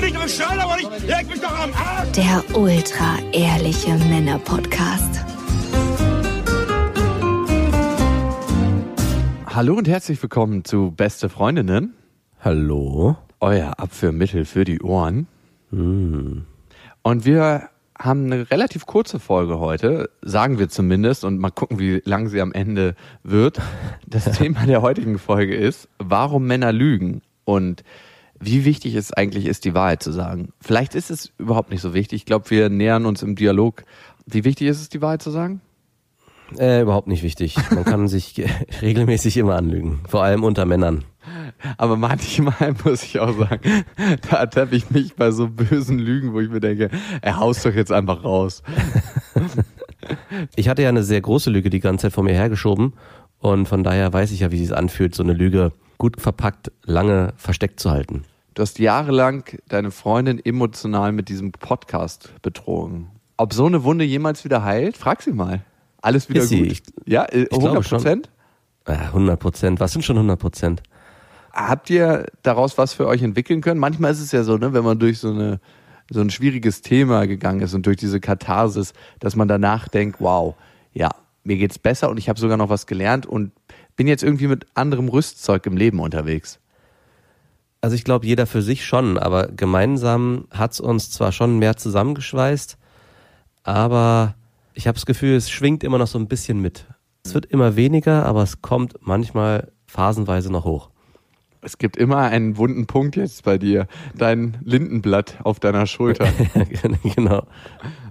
[0.00, 1.06] mir nicht, aber schrei aber nicht.
[1.06, 2.12] Leg mich doch am Arsch.
[2.12, 5.24] Der ultra ehrliche Männer-Podcast.
[9.46, 11.94] Hallo und herzlich willkommen zu Beste Freundinnen,
[12.40, 13.16] Hallo.
[13.40, 15.28] euer Abführmittel für die Ohren.
[15.70, 16.44] Hm.
[17.02, 22.02] Und wir haben eine relativ kurze Folge heute, sagen wir zumindest, und mal gucken, wie
[22.04, 23.62] lang sie am Ende wird.
[24.06, 27.82] Das Thema der heutigen Folge ist, warum Männer lügen und
[28.40, 30.52] wie wichtig es eigentlich ist, die Wahrheit zu sagen.
[30.60, 32.20] Vielleicht ist es überhaupt nicht so wichtig.
[32.22, 33.84] Ich glaube, wir nähern uns im Dialog.
[34.26, 35.60] Wie wichtig ist es, die Wahrheit zu sagen?
[36.58, 37.56] Äh, überhaupt nicht wichtig.
[37.74, 38.42] Man kann sich
[38.82, 40.00] regelmäßig immer anlügen.
[40.08, 41.04] Vor allem unter Männern.
[41.76, 43.84] Aber manchmal muss ich auch sagen,
[44.30, 47.74] da ertappe ich mich bei so bösen Lügen, wo ich mir denke, er haust doch
[47.74, 48.62] jetzt einfach raus.
[50.54, 52.94] Ich hatte ja eine sehr große Lüge die ganze Zeit vor mir hergeschoben.
[53.38, 57.32] Und von daher weiß ich ja, wie es anfühlt, so eine Lüge gut verpackt, lange
[57.36, 58.24] versteckt zu halten.
[58.54, 63.10] Du hast jahrelang deine Freundin emotional mit diesem Podcast betrogen.
[63.36, 64.96] Ob so eine Wunde jemals wieder heilt?
[64.96, 65.62] Frag sie mal.
[66.00, 66.60] Alles wieder Ist sie.
[66.62, 66.72] gut.
[66.72, 68.30] Ich- ja, äh, ich glaube 100 Prozent?
[68.86, 69.80] Äh, 100 Prozent.
[69.80, 70.82] Was sind schon 100 Prozent?
[71.52, 73.80] Habt ihr daraus was für euch entwickeln können?
[73.80, 75.60] Manchmal ist es ja so, ne, wenn man durch so eine
[76.08, 80.54] so ein schwieriges Thema gegangen ist und durch diese Katharsis, dass man danach denkt, wow,
[80.92, 81.10] ja,
[81.42, 83.50] mir geht's besser und ich habe sogar noch was gelernt und
[83.96, 86.60] bin jetzt irgendwie mit anderem Rüstzeug im Leben unterwegs.
[87.80, 92.78] Also ich glaube, jeder für sich schon, aber gemeinsam hat's uns zwar schon mehr zusammengeschweißt,
[93.62, 94.34] aber
[94.74, 96.86] ich habe das Gefühl, es schwingt immer noch so ein bisschen mit.
[97.24, 100.90] Es wird immer weniger, aber es kommt manchmal phasenweise noch hoch.
[101.60, 106.28] Es gibt immer einen wunden Punkt jetzt bei dir, dein Lindenblatt auf deiner Schulter.
[107.16, 107.46] genau.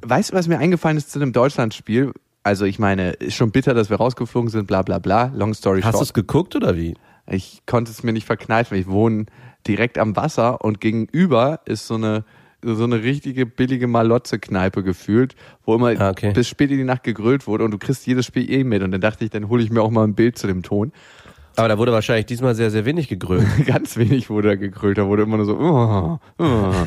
[0.01, 2.11] weißt du, was mir eingefallen ist zu dem Deutschlandspiel?
[2.45, 5.31] Also ich meine, ist schon bitter, dass wir rausgeflogen sind, bla bla bla.
[5.35, 6.03] Long story Hast du short.
[6.03, 6.93] es geguckt oder wie?
[7.27, 8.77] Ich konnte es mir nicht verkneifen.
[8.77, 9.25] Ich wohne
[9.65, 12.23] direkt am Wasser und gegenüber ist so eine
[12.63, 15.35] so eine richtige billige Malotze-Kneipe gefühlt,
[15.65, 16.33] wo immer Ah, okay.
[16.33, 18.81] bis spät in die Nacht gegrölt wurde und du kriegst jedes Spiel eh mit.
[18.83, 20.91] Und dann dachte ich, dann hole ich mir auch mal ein Bild zu dem Ton.
[21.55, 23.45] Aber da wurde wahrscheinlich diesmal sehr, sehr wenig gegrölt.
[23.65, 25.57] Ganz wenig wurde da gegrölt, da wurde immer nur so.
[25.59, 26.73] Oh, oh.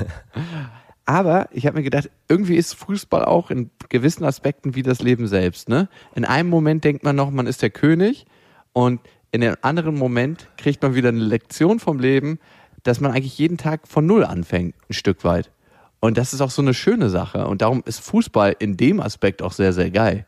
[1.09, 5.27] Aber ich habe mir gedacht, irgendwie ist Fußball auch in gewissen Aspekten wie das Leben
[5.27, 5.71] selbst.
[5.71, 5.89] Ne?
[6.15, 8.27] In einem Moment denkt man noch, man ist der König
[8.75, 9.01] und
[9.33, 12.39] in einem anderen Moment kriegt man wieder eine Lektion vom Leben,
[12.83, 15.51] dass man eigentlich jeden Tag von Null anfängt, ein Stück weit.
[15.99, 17.47] Und das ist auch so eine schöne Sache.
[17.47, 20.27] Und darum ist Fußball in dem Aspekt auch sehr, sehr geil.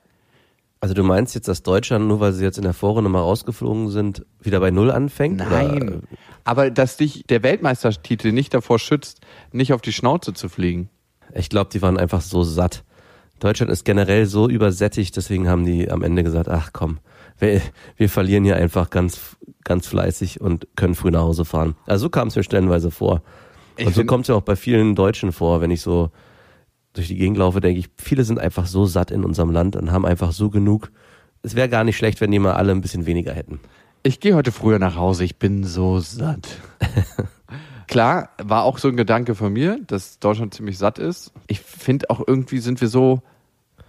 [0.83, 3.91] Also du meinst jetzt, dass Deutschland, nur weil sie jetzt in der Vorrunde mal rausgeflogen
[3.91, 5.37] sind, wieder bei Null anfängt?
[5.37, 5.83] Nein.
[5.83, 6.01] Oder?
[6.45, 9.21] Aber dass dich der Weltmeistertitel nicht davor schützt,
[9.53, 10.89] nicht auf die Schnauze zu fliegen.
[11.35, 12.83] Ich glaube, die waren einfach so satt.
[13.41, 16.99] Deutschland ist generell so übersättigt, deswegen haben die am Ende gesagt, ach komm,
[17.39, 17.61] wir,
[17.97, 21.77] wir verlieren hier einfach ganz, ganz fleißig und können früh nach Hause fahren.
[21.87, 23.23] Also so kam es mir stellenweise vor.
[23.77, 26.11] Ich und so find- kommt es ja auch bei vielen Deutschen vor, wenn ich so
[26.93, 29.93] durch die Gegend laufe, denke ich, viele sind einfach so satt in unserem Land und
[29.93, 30.91] haben einfach so genug.
[31.43, 33.61] Es wäre gar nicht schlecht, wenn die mal alle ein bisschen weniger hätten.
[34.03, 36.49] Ich gehe heute früher nach Hause, ich bin so satt.
[37.87, 41.33] Klar, war auch so ein Gedanke von mir, dass Deutschland ziemlich satt ist.
[41.49, 43.23] Ich finde auch irgendwie sind wir so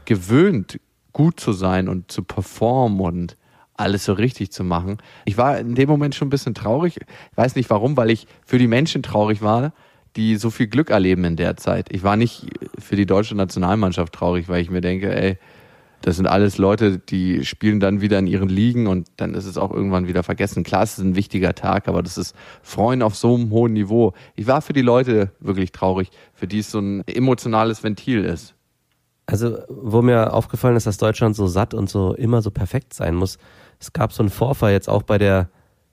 [0.06, 0.80] gewöhnt,
[1.14, 3.38] gut zu sein und zu performen und
[3.76, 4.98] alles so richtig zu machen.
[5.26, 6.98] Ich war in dem Moment schon ein bisschen traurig.
[6.98, 9.74] Ich weiß nicht warum, weil ich für die Menschen traurig war,
[10.16, 11.88] die so viel Glück erleben in der Zeit.
[11.92, 12.48] Ich war nicht
[12.78, 15.38] für die deutsche Nationalmannschaft traurig, weil ich mir denke, ey,
[16.02, 19.58] das sind alles Leute, die spielen dann wieder in ihren Ligen und dann ist es
[19.58, 20.64] auch irgendwann wieder vergessen.
[20.64, 24.14] Klar, es ist ein wichtiger Tag, aber das ist Freuen auf so einem hohen Niveau.
[24.36, 28.56] Ich war für die Leute wirklich traurig, für die es so ein emotionales Ventil ist.
[29.28, 33.16] Also, wo mir aufgefallen ist, dass Deutschland so satt und so immer so perfekt sein
[33.16, 33.38] muss.
[33.80, 35.50] Es gab so einen Vorfall jetzt auch bei der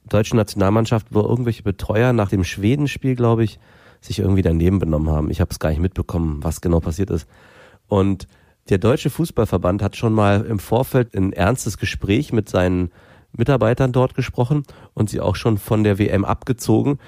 [0.09, 3.61] deutschen Nationalmannschaft, wo irgendwelche Betreuer nach dem Schwedenspiel, glaube ich,
[4.01, 5.31] sich irgendwie daneben benommen haben.
[5.31, 7.27] Ich habe es gar nicht mitbekommen, was genau passiert ist.
[7.87, 8.27] Und
[8.69, 12.91] Der Deutsche Fußballverband hat schon mal im Vorfeld ein ernstes Gespräch mit seinen
[13.33, 16.99] Mitarbeitern dort gesprochen und sie auch schon von der WM abgezogen,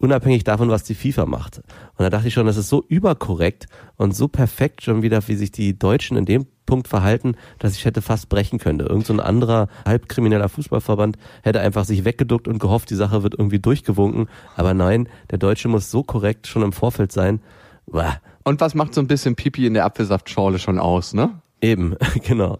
[0.00, 1.58] unabhängig davon, was die FIFA macht.
[1.58, 3.66] Und da dachte ich schon, das ist so überkorrekt
[3.96, 7.84] und so perfekt schon wieder, wie sich die Deutschen in dem Punkt verhalten, dass ich
[7.84, 8.80] hätte fast brechen können.
[8.80, 13.34] Irgend so ein anderer halbkrimineller Fußballverband hätte einfach sich weggeduckt und gehofft, die Sache wird
[13.34, 14.28] irgendwie durchgewunken.
[14.56, 17.40] Aber nein, der Deutsche muss so korrekt schon im Vorfeld sein.
[17.86, 18.16] Uah.
[18.44, 21.40] Und was macht so ein bisschen Pipi in der Apfelsaftschorle schon aus, ne?
[21.60, 22.58] Eben, genau.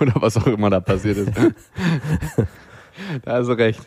[0.00, 1.32] Oder was auch immer da passiert ist.
[3.22, 3.80] da hast du recht.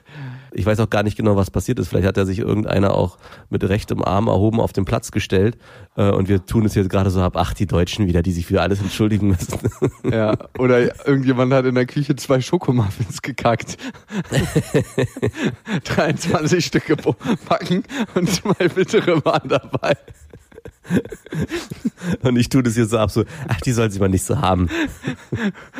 [0.51, 1.87] Ich weiß auch gar nicht genau, was passiert ist.
[1.87, 3.17] Vielleicht hat er sich irgendeiner auch
[3.49, 5.57] mit rechtem Arm erhoben auf den Platz gestellt.
[5.95, 8.45] Äh, und wir tun es jetzt gerade so ab, ach, die Deutschen wieder, die sich
[8.45, 9.59] für alles entschuldigen müssen.
[10.03, 13.77] Ja, oder irgendjemand hat in der Küche zwei Schokomuffins gekackt.
[15.85, 16.95] 23 Stücke
[17.47, 17.83] backen
[18.15, 19.95] und zwei bittere waren dabei.
[22.21, 24.41] Und ich tue das hier so ab, so, ach, die soll sie mal nicht so
[24.41, 24.69] haben.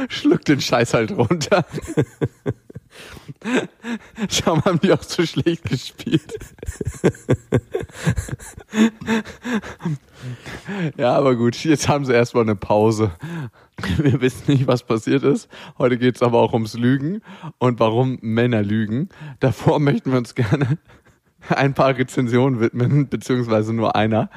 [0.07, 1.65] Schluck den Scheiß halt runter.
[4.29, 6.33] Schau mal, haben die auch so schlecht gespielt.
[10.97, 13.11] ja, aber gut, jetzt haben sie erstmal eine Pause.
[13.97, 15.49] Wir wissen nicht, was passiert ist.
[15.77, 17.21] Heute geht es aber auch ums Lügen
[17.57, 19.09] und warum Männer lügen.
[19.39, 20.77] Davor möchten wir uns gerne
[21.49, 24.29] ein paar Rezensionen widmen, beziehungsweise nur einer.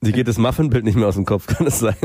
[0.00, 1.96] Sie geht das Muffinbild nicht mehr aus dem Kopf, kann es sein?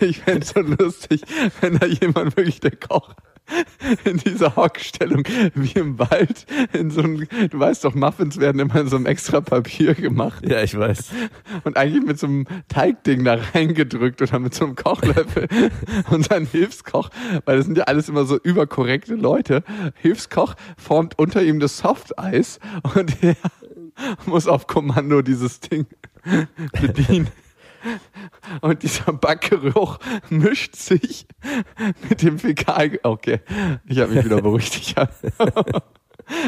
[0.00, 1.22] Ich fände es so lustig,
[1.60, 3.14] wenn da jemand wirklich der Koch
[4.04, 5.24] in dieser Hockstellung
[5.54, 9.06] wie im Wald in so einem, du weißt doch, Muffins werden immer in so einem
[9.06, 10.48] extra Papier gemacht.
[10.48, 11.10] Ja, ich weiß.
[11.64, 15.48] Und eigentlich mit so einem Teigding da reingedrückt oder mit so einem Kochlöffel
[16.10, 17.10] und sein Hilfskoch,
[17.44, 19.62] weil das sind ja alles immer so überkorrekte Leute.
[19.96, 22.58] Hilfskoch formt unter ihm das Softeis
[22.94, 23.36] und er
[24.26, 25.86] muss auf Kommando dieses Ding
[26.80, 27.28] bedienen.
[28.60, 29.98] Und dieser Backgeruch
[30.30, 31.26] mischt sich
[32.08, 32.98] mit dem Fäkal.
[33.02, 33.40] Okay,
[33.86, 34.94] ich habe mich wieder beruhigt.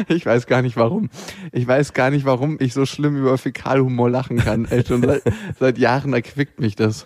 [0.07, 1.11] Ich, weiß gar nicht warum.
[1.51, 4.65] Ich weiß gar nicht, warum ich so schlimm über Fäkalhumor lachen kann.
[4.65, 5.21] Ey, schon seit,
[5.59, 7.05] seit Jahren erquickt mich das.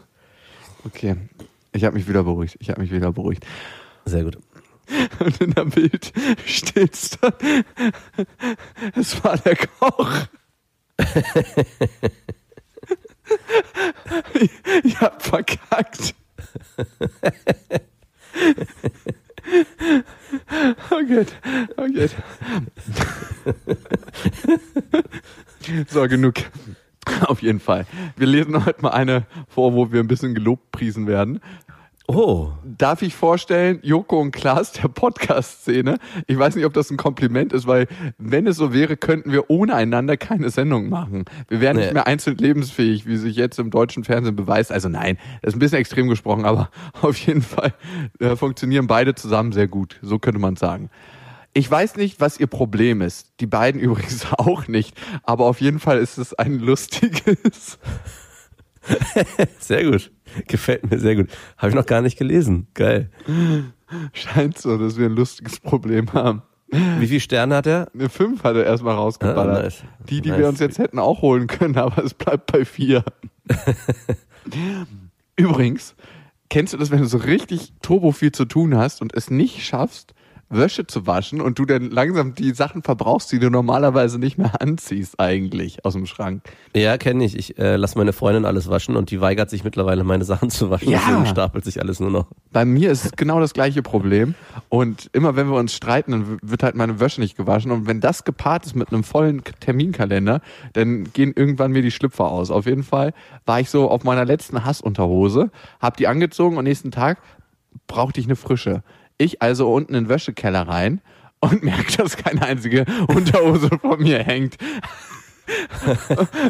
[0.86, 1.18] Okay,
[1.74, 2.56] ich habe mich wieder beruhigt.
[2.60, 3.46] Ich habe mich wieder beruhigt.
[4.06, 4.38] Sehr gut.
[5.20, 6.12] Und in der Bild
[6.46, 7.34] steht's dann.
[8.96, 10.28] Es war der Koch.
[14.34, 14.52] ich,
[14.84, 16.16] ich hab verkackt.
[20.92, 21.28] Oh Gott,
[21.78, 22.12] oh Gott.
[25.90, 26.36] So, genug.
[27.22, 27.86] Auf jeden Fall.
[28.16, 31.42] Wir lesen heute mal eine vor, wo wir ein bisschen gelobpriesen werden.
[32.14, 32.52] Oh.
[32.66, 35.98] Darf ich vorstellen, Joko und Klaas der Podcast-Szene?
[36.28, 37.88] Ich weiß nicht, ob das ein Kompliment ist, weil
[38.18, 41.26] wenn es so wäre, könnten wir ohne einander keine Sendung machen.
[41.48, 41.84] Wir wären Nee.
[41.84, 44.72] nicht mehr einzeln lebensfähig, wie sich jetzt im deutschen Fernsehen beweist.
[44.72, 46.70] Also nein, das ist ein bisschen extrem gesprochen, aber
[47.02, 47.74] auf jeden Fall
[48.20, 49.98] äh, funktionieren beide zusammen sehr gut.
[50.02, 50.90] So könnte man sagen.
[51.54, 53.34] Ich weiß nicht, was ihr Problem ist.
[53.40, 54.98] Die beiden übrigens auch nicht.
[55.24, 57.80] Aber auf jeden Fall ist es ein lustiges.
[59.60, 60.12] Sehr gut.
[60.48, 61.30] Gefällt mir sehr gut.
[61.58, 62.68] Habe ich noch gar nicht gelesen.
[62.74, 63.10] Geil.
[64.14, 66.42] Scheint so, dass wir ein lustiges Problem haben.
[66.72, 67.90] Wie viele Sterne hat er?
[67.94, 69.58] Eine 5 hat er erstmal rausgeballert.
[69.58, 69.84] Ah, nice.
[70.10, 70.40] Die, die Nice.
[70.40, 73.04] wir uns jetzt hätten auch holen können, aber es bleibt bei 4.
[75.36, 75.96] Übrigens,
[76.50, 79.66] kennst du das, wenn du so richtig turbo viel zu tun hast und es nicht
[79.66, 80.14] schaffst,
[80.52, 84.62] Wäsche zu waschen und du dann langsam die Sachen verbrauchst, die du normalerweise nicht mehr
[84.62, 86.44] anziehst eigentlich aus dem Schrank?
[86.76, 87.38] Ja, kenne ich.
[87.38, 90.70] Ich äh, lasse meine Freundin alles waschen und die weigert sich mittlerweile, meine Sachen zu
[90.70, 90.90] waschen.
[90.90, 91.00] Ja.
[91.00, 92.28] Deswegen stapelt sich alles nur noch.
[92.52, 94.36] Bei mir ist es genau das gleiche Problem.
[94.70, 97.72] Und immer wenn wir uns streiten, dann wird halt meine Wäsche nicht gewaschen.
[97.72, 100.42] Und wenn das gepaart ist mit einem vollen Terminkalender,
[100.74, 102.52] dann gehen irgendwann mir die Schlüpfer aus.
[102.52, 103.14] Auf jeden Fall
[103.46, 107.20] war ich so auf meiner letzten Hassunterhose, hab die angezogen und nächsten Tag
[107.88, 108.84] brauchte ich eine frische.
[109.22, 111.00] Ich also unten in den Wäschekeller rein
[111.42, 114.58] und merke, dass keine einzige Unterhose von mir hängt.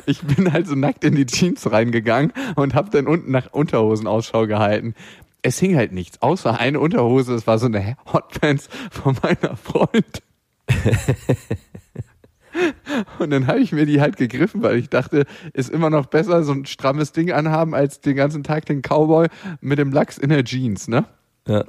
[0.06, 4.08] Ich bin halt so nackt in die Jeans reingegangen und habe dann unten nach Unterhosen
[4.08, 4.96] Ausschau gehalten.
[5.42, 7.34] Es hing halt nichts, außer eine Unterhose.
[7.34, 10.22] Es war so eine Hotpants von meiner Freund.
[13.20, 16.44] Und dann habe ich mir die halt gegriffen, weil ich dachte, ist immer noch besser
[16.44, 19.28] so ein strammes Ding anhaben, als den ganzen Tag den Cowboy
[19.60, 21.06] mit dem Lachs in der Jeans, ne?
[21.48, 21.66] Ja.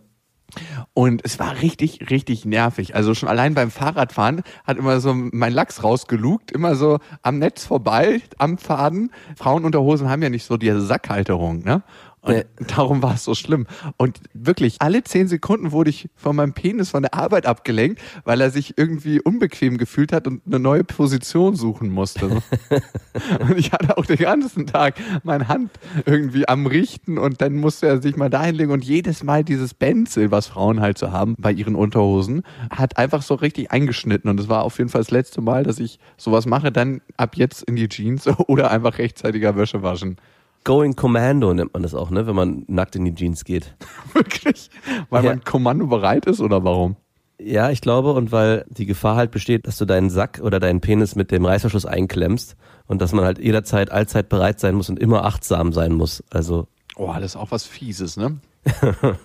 [0.95, 2.95] Und es war richtig, richtig nervig.
[2.95, 7.65] Also schon allein beim Fahrradfahren hat immer so mein Lachs rausgelugt, immer so am Netz
[7.65, 9.11] vorbei, am Faden.
[9.37, 11.83] Frauenunterhosen haben ja nicht so diese Sackhalterung, ne?
[12.23, 12.45] Und Nee.
[12.77, 13.67] darum war es so schlimm.
[13.97, 18.41] Und wirklich, alle zehn Sekunden wurde ich von meinem Penis von der Arbeit abgelenkt, weil
[18.41, 22.27] er sich irgendwie unbequem gefühlt hat und eine neue Position suchen musste.
[23.41, 25.71] und ich hatte auch den ganzen Tag meine Hand
[26.07, 29.75] irgendwie am Richten und dann musste er sich mal dahin legen und jedes Mal dieses
[29.75, 34.31] Benzel, was Frauen halt so haben bei ihren Unterhosen, hat einfach so richtig eingeschnitten.
[34.31, 37.37] Und es war auf jeden Fall das letzte Mal, dass ich sowas mache, dann ab
[37.37, 40.19] jetzt in die Jeans oder einfach rechtzeitiger Wäsche waschen.
[40.65, 43.75] Going Commando nennt man das auch, ne, wenn man nackt in die Jeans geht.
[44.13, 44.71] Wirklich?
[45.11, 45.31] Weil Ja.
[45.31, 46.97] man Kommando bereit ist oder warum?
[47.41, 50.81] Ja, ich glaube, und weil die Gefahr halt besteht, dass du deinen Sack oder deinen
[50.81, 54.99] Penis mit dem Reißverschluss einklemmst und dass man halt jederzeit, allzeit bereit sein muss und
[55.01, 56.23] immer achtsam sein muss.
[56.31, 58.39] Also, Oh, das ist auch was Fieses, ne?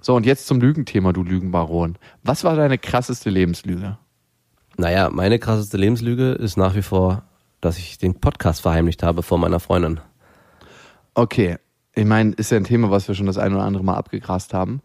[0.00, 1.96] so, und jetzt zum Lügenthema, du Lügenbaron.
[2.22, 3.98] Was war deine krasseste Lebenslüge?
[4.76, 7.24] naja, meine krasseste Lebenslüge ist nach wie vor,
[7.60, 10.00] dass ich den Podcast verheimlicht habe vor meiner Freundin.
[11.20, 11.58] Okay,
[11.94, 14.54] ich meine, ist ja ein Thema, was wir schon das ein oder andere Mal abgegrast
[14.54, 14.80] haben.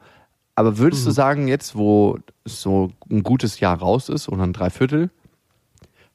[0.54, 5.12] Aber würdest du sagen, jetzt, wo so ein gutes Jahr raus ist oder ein Dreiviertel,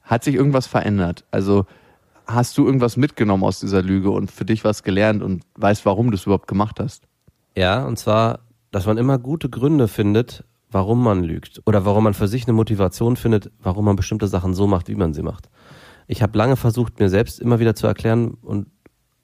[0.03, 1.25] hat sich irgendwas verändert?
[1.31, 1.65] Also
[2.27, 6.11] hast du irgendwas mitgenommen aus dieser Lüge und für dich was gelernt und weißt, warum
[6.11, 7.05] du es überhaupt gemacht hast?
[7.57, 8.41] Ja, und zwar,
[8.73, 12.53] dass man immer gute Gründe findet, warum man lügt oder warum man für sich eine
[12.53, 15.49] Motivation findet, warum man bestimmte Sachen so macht, wie man sie macht.
[16.09, 18.67] Ich habe lange versucht, mir selbst immer wieder zu erklären und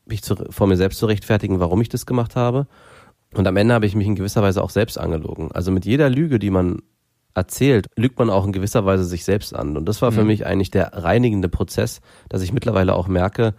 [0.06, 2.66] mich zu, vor mir selbst zu rechtfertigen, warum ich das gemacht habe.
[3.34, 5.50] Und am Ende habe ich mich in gewisser Weise auch selbst angelogen.
[5.52, 6.82] Also mit jeder Lüge, die man
[7.34, 9.76] erzählt, lügt man auch in gewisser Weise sich selbst an.
[9.76, 13.54] Und das war für mich eigentlich der reinigende Prozess, dass ich mittlerweile auch merke,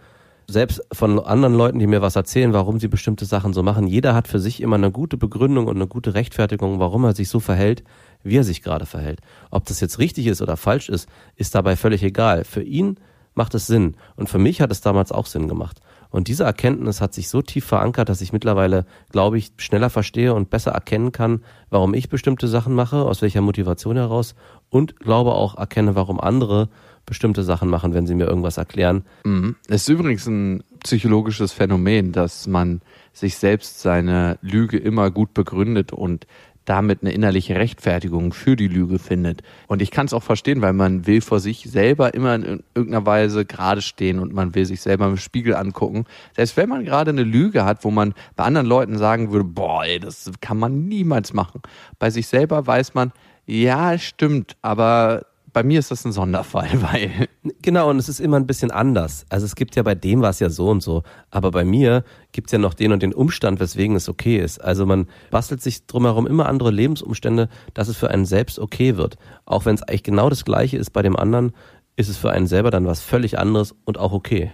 [0.50, 4.14] selbst von anderen Leuten, die mir was erzählen, warum sie bestimmte Sachen so machen, jeder
[4.14, 7.38] hat für sich immer eine gute Begründung und eine gute Rechtfertigung, warum er sich so
[7.38, 7.84] verhält,
[8.22, 9.20] wie er sich gerade verhält.
[9.50, 12.44] Ob das jetzt richtig ist oder falsch ist, ist dabei völlig egal.
[12.44, 12.98] Für ihn
[13.34, 13.96] macht es Sinn.
[14.16, 15.80] Und für mich hat es damals auch Sinn gemacht.
[16.10, 20.34] Und diese Erkenntnis hat sich so tief verankert, dass ich mittlerweile, glaube ich, schneller verstehe
[20.34, 24.34] und besser erkennen kann, warum ich bestimmte Sachen mache, aus welcher Motivation heraus
[24.70, 26.68] und glaube auch erkenne, warum andere
[27.08, 29.04] bestimmte Sachen machen, wenn sie mir irgendwas erklären.
[29.24, 29.56] Mhm.
[29.66, 35.92] Es ist übrigens ein psychologisches Phänomen, dass man sich selbst seine Lüge immer gut begründet
[35.92, 36.26] und
[36.68, 39.42] damit eine innerliche Rechtfertigung für die Lüge findet.
[39.66, 43.06] Und ich kann es auch verstehen, weil man will vor sich selber immer in irgendeiner
[43.06, 46.04] Weise gerade stehen und man will sich selber im Spiegel angucken.
[46.36, 49.84] Selbst wenn man gerade eine Lüge hat, wo man bei anderen Leuten sagen würde, boah,
[49.84, 51.62] ey, das kann man niemals machen.
[51.98, 53.12] Bei sich selber weiß man,
[53.46, 55.24] ja, stimmt, aber
[55.58, 57.28] bei mir ist das ein Sonderfall, weil
[57.62, 59.26] Genau, und es ist immer ein bisschen anders.
[59.28, 62.52] Also es gibt ja bei dem was ja so und so, aber bei mir gibt's
[62.52, 64.62] ja noch den und den Umstand, weswegen es okay ist.
[64.62, 69.16] Also man bastelt sich drumherum immer andere Lebensumstände, dass es für einen selbst okay wird.
[69.46, 71.52] Auch wenn es eigentlich genau das gleiche ist bei dem anderen,
[71.96, 74.52] ist es für einen selber dann was völlig anderes und auch okay.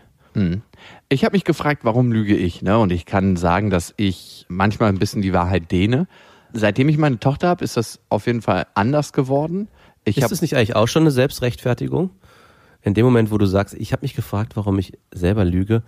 [1.11, 2.63] Ich habe mich gefragt, warum lüge ich?
[2.63, 2.79] Ne?
[2.79, 6.07] Und ich kann sagen, dass ich manchmal ein bisschen die Wahrheit dehne.
[6.55, 9.69] Seitdem ich meine Tochter habe, ist das auf jeden Fall anders geworden.
[10.05, 12.11] Ich ist es nicht eigentlich auch schon eine Selbstrechtfertigung?
[12.83, 15.83] In dem Moment, wo du sagst, ich habe mich gefragt, warum ich selber lüge,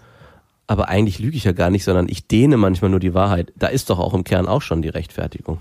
[0.67, 3.53] aber eigentlich lüge ich ja gar nicht, sondern ich dehne manchmal nur die Wahrheit.
[3.57, 5.59] Da ist doch auch im Kern auch schon die Rechtfertigung.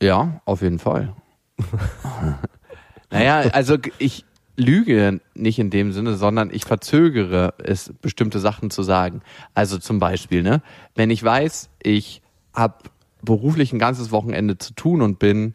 [0.00, 1.12] ja, auf jeden Fall.
[3.10, 4.24] naja, also ich
[4.56, 9.22] lüge nicht in dem Sinne, sondern ich verzögere es, bestimmte Sachen zu sagen.
[9.54, 10.62] Also zum Beispiel, ne,
[10.94, 12.22] wenn ich weiß, ich
[12.54, 12.76] habe
[13.22, 15.54] beruflich ein ganzes Wochenende zu tun und bin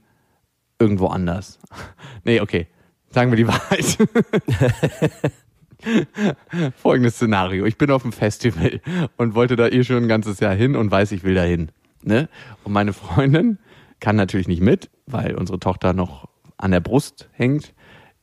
[0.80, 1.60] irgendwo anders.
[2.28, 2.66] Nee, okay.
[3.12, 3.98] Sagen wir die Wahrheit.
[6.76, 7.66] Folgendes Szenario.
[7.66, 8.82] Ich bin auf dem Festival
[9.18, 11.70] und wollte da eh schon ein ganzes Jahr hin und weiß, ich will da hin.
[12.02, 12.30] Ne?
[12.64, 13.60] Und meine Freundin
[14.00, 16.28] kann natürlich nicht mit, weil unsere Tochter noch
[16.58, 17.74] an der Brust hängt.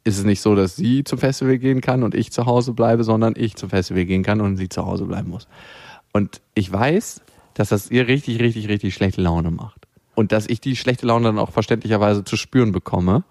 [0.04, 3.04] Ist es nicht so, dass sie zum Festival gehen kann und ich zu Hause bleibe,
[3.04, 5.47] sondern ich zum Festival gehen kann und sie zu Hause bleiben muss.
[6.12, 7.23] Und ich weiß,
[7.54, 9.87] dass das ihr richtig, richtig, richtig schlechte Laune macht.
[10.14, 13.25] Und dass ich die schlechte Laune dann auch verständlicherweise zu spüren bekomme.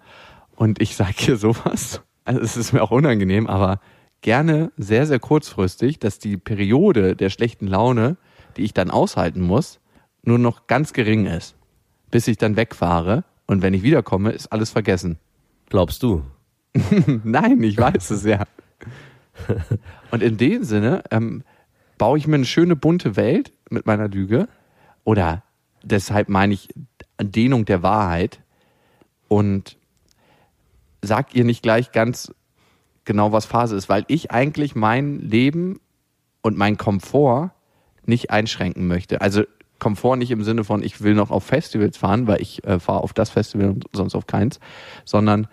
[0.56, 3.80] Und ich sage hier sowas, also es ist mir auch unangenehm, aber
[4.20, 8.16] gerne sehr, sehr kurzfristig, dass die Periode der schlechten Laune,
[8.56, 9.80] die ich dann aushalten muss,
[10.22, 11.56] nur noch ganz gering ist.
[12.10, 15.18] Bis ich dann wegfahre und wenn ich wiederkomme, ist alles vergessen.
[15.68, 16.22] Glaubst du?
[17.24, 18.44] Nein, ich weiß es ja.
[20.10, 21.42] Und in dem Sinne ähm,
[21.98, 24.48] baue ich mir eine schöne bunte Welt mit meiner Lüge.
[25.04, 25.42] Oder
[25.82, 26.68] deshalb meine ich
[27.20, 28.40] Dehnung der Wahrheit.
[29.28, 29.76] Und
[31.00, 32.32] sag ihr nicht gleich ganz
[33.04, 35.80] genau, was Phase ist, weil ich eigentlich mein Leben
[36.42, 37.52] und mein Komfort
[38.04, 39.20] nicht einschränken möchte.
[39.20, 39.44] Also
[39.78, 43.02] Komfort nicht im Sinne von, ich will noch auf Festivals fahren, weil ich äh, fahre
[43.02, 44.60] auf das Festival und sonst auf keins,
[45.04, 45.48] sondern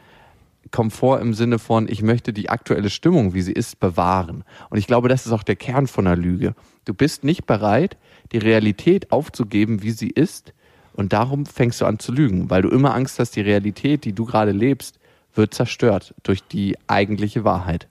[0.72, 4.44] Komfort im Sinne von, ich möchte die aktuelle Stimmung, wie sie ist, bewahren.
[4.70, 6.56] Und ich glaube, das ist auch der Kern von einer Lüge.
[6.86, 7.98] Du bist nicht bereit,
[8.32, 10.54] die Realität aufzugeben, wie sie ist.
[10.94, 14.14] Und darum fängst du an zu lügen, weil du immer Angst hast, die Realität, die
[14.14, 15.00] du gerade lebst,
[15.34, 17.88] wird zerstört durch die eigentliche Wahrheit.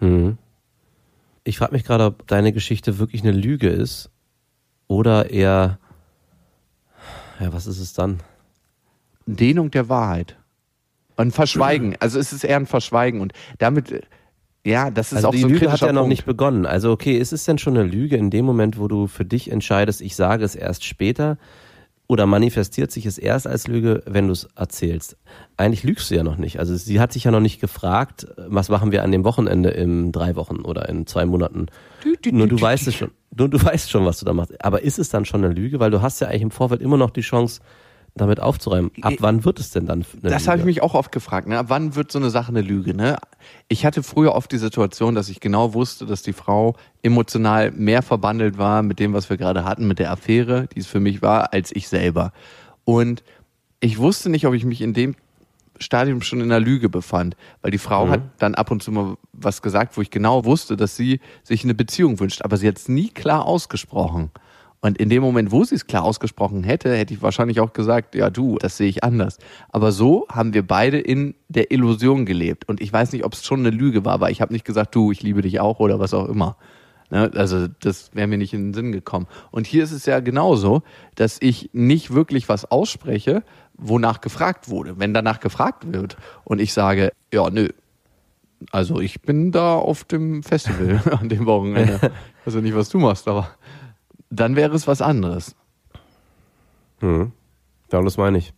[0.00, 0.38] Hm.
[1.44, 4.10] Ich frage mich gerade, ob deine Geschichte wirklich eine Lüge ist
[4.86, 5.78] oder eher,
[7.40, 8.20] ja, was ist es dann?
[9.26, 10.36] Dehnung der Wahrheit.
[11.18, 11.96] Und Verschweigen.
[12.00, 13.20] Also es ist eher ein Verschweigen.
[13.20, 14.06] Und damit,
[14.64, 16.10] ja, das ist Also auch die so ein Lüge hat ja noch Punkt.
[16.10, 16.64] nicht begonnen.
[16.64, 19.50] Also okay, ist es denn schon eine Lüge in dem Moment, wo du für dich
[19.50, 21.36] entscheidest, ich sage es erst später?
[22.10, 25.18] Oder manifestiert sich es erst als Lüge, wenn du es erzählst?
[25.58, 26.58] Eigentlich lügst du ja noch nicht.
[26.58, 30.10] Also sie hat sich ja noch nicht gefragt, was machen wir an dem Wochenende in
[30.10, 31.66] drei Wochen oder in zwei Monaten.
[32.30, 33.10] Nur du weißt es schon.
[33.36, 34.54] Nur du weißt schon, was du da machst.
[34.64, 35.80] Aber ist es dann schon eine Lüge?
[35.80, 37.60] Weil du hast ja eigentlich im Vorfeld immer noch die Chance,
[38.14, 38.90] damit aufzuräumen.
[39.02, 41.48] Ab wann wird es denn dann eine Das habe ich mich auch oft gefragt.
[41.48, 41.58] Ne?
[41.58, 42.94] Ab Wann wird so eine Sache eine Lüge?
[42.94, 43.16] Ne?
[43.68, 48.02] Ich hatte früher oft die Situation, dass ich genau wusste, dass die Frau emotional mehr
[48.02, 51.22] verbandelt war mit dem, was wir gerade hatten, mit der Affäre, die es für mich
[51.22, 52.32] war, als ich selber.
[52.84, 53.22] Und
[53.80, 55.14] ich wusste nicht, ob ich mich in dem
[55.80, 59.16] Stadium schon in einer Lüge befand, weil die Frau hat dann ab und zu mal
[59.32, 62.78] was gesagt, wo ich genau wusste, dass sie sich eine Beziehung wünscht, aber sie hat
[62.78, 64.30] es nie klar ausgesprochen.
[64.80, 68.14] Und in dem Moment, wo sie es klar ausgesprochen hätte, hätte ich wahrscheinlich auch gesagt,
[68.14, 69.38] ja du, das sehe ich anders.
[69.70, 72.68] Aber so haben wir beide in der Illusion gelebt.
[72.68, 74.94] Und ich weiß nicht, ob es schon eine Lüge war, aber ich habe nicht gesagt,
[74.94, 76.56] du, ich liebe dich auch oder was auch immer.
[77.10, 77.30] Ne?
[77.34, 79.26] Also das wäre mir nicht in den Sinn gekommen.
[79.50, 80.82] Und hier ist es ja genauso,
[81.16, 83.42] dass ich nicht wirklich was ausspreche,
[83.74, 85.00] wonach gefragt wurde.
[85.00, 87.68] Wenn danach gefragt wird und ich sage, ja, nö,
[88.70, 91.98] also ich bin da auf dem Festival an dem Wochenende.
[92.00, 92.10] Ja
[92.56, 93.50] nicht, was du machst, aber
[94.30, 95.54] dann wäre es was anderes.
[97.00, 97.32] Hm.
[97.92, 98.52] Ja, das meine ich.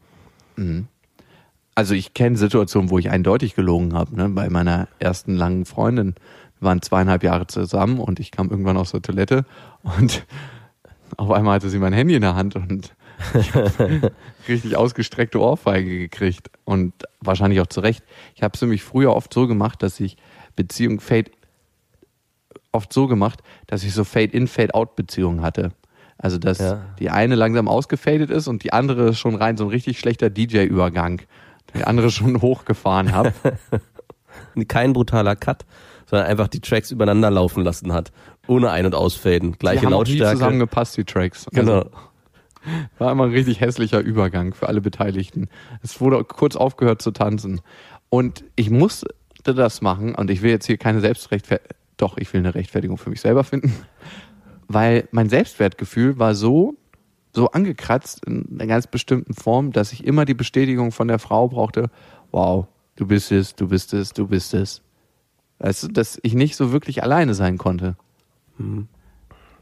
[1.75, 4.15] Also ich kenne Situationen, wo ich eindeutig gelogen habe.
[4.17, 4.29] Ne?
[4.29, 6.15] Bei meiner ersten langen Freundin
[6.61, 9.45] wir waren zweieinhalb Jahre zusammen und ich kam irgendwann aus der Toilette
[9.83, 10.27] und
[11.17, 12.95] auf einmal hatte sie mein Handy in der Hand und
[13.35, 13.53] ich
[14.49, 18.05] richtig ausgestreckte Ohrfeige gekriegt und wahrscheinlich auch zu Recht.
[18.35, 20.17] Ich habe es nämlich früher oft so gemacht, dass ich
[20.55, 21.31] Beziehung Fade
[22.73, 25.73] oft so gemacht, dass ich so Fade-in, Fade-out-Beziehungen hatte.
[26.19, 26.83] Also dass Ja.
[26.99, 31.23] die eine langsam ausgefadet ist und die andere schon rein so ein richtig schlechter DJ-Übergang.
[31.75, 33.33] Die andere schon hochgefahren habe.
[34.69, 35.65] Kein brutaler Cut,
[36.07, 38.13] sondern einfach die Tracks übereinander laufen lassen hat.
[38.47, 39.53] Ohne Ein- und Ausfaden.
[39.53, 40.37] Die Gleiche haben auch nie Lautstärke.
[40.39, 41.47] zusammengepasst, die Tracks.
[41.53, 41.73] Genau.
[41.79, 41.91] Also,
[42.99, 45.49] war immer ein richtig hässlicher Übergang für alle Beteiligten.
[45.83, 47.61] Es wurde kurz aufgehört zu tanzen.
[48.09, 49.07] Und ich musste
[49.45, 53.11] das machen, und ich will jetzt hier keine Selbstrechtfertigung, doch, ich will eine Rechtfertigung für
[53.11, 53.73] mich selber finden,
[54.69, 56.75] weil mein Selbstwertgefühl war so,
[57.33, 61.49] so angekratzt in einer ganz bestimmten Form, dass ich immer die Bestätigung von der Frau
[61.49, 61.91] brauchte,
[62.33, 64.83] wow, du bist es, du bist es, du bist es.
[65.59, 67.97] Weißt du, dass ich nicht so wirklich alleine sein konnte.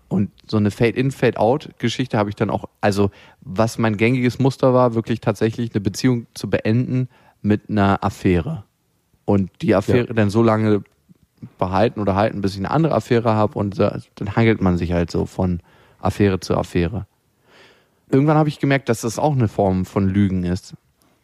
[0.08, 4.94] Und so eine Fade-in, Fade-out-Geschichte habe ich dann auch, also was mein gängiges Muster war,
[4.94, 7.08] wirklich tatsächlich eine Beziehung zu beenden
[7.42, 8.64] mit einer Affäre.
[9.24, 10.14] Und die Affäre Ja.
[10.14, 10.82] dann so lange
[11.58, 14.92] behalten oder halten, bis ich eine andere Affäre habe und da- dann hangelt man sich
[14.92, 15.60] halt so von
[16.00, 17.06] Affäre zu Affäre.
[18.10, 20.74] Irgendwann habe ich gemerkt, dass das auch eine Form von Lügen ist.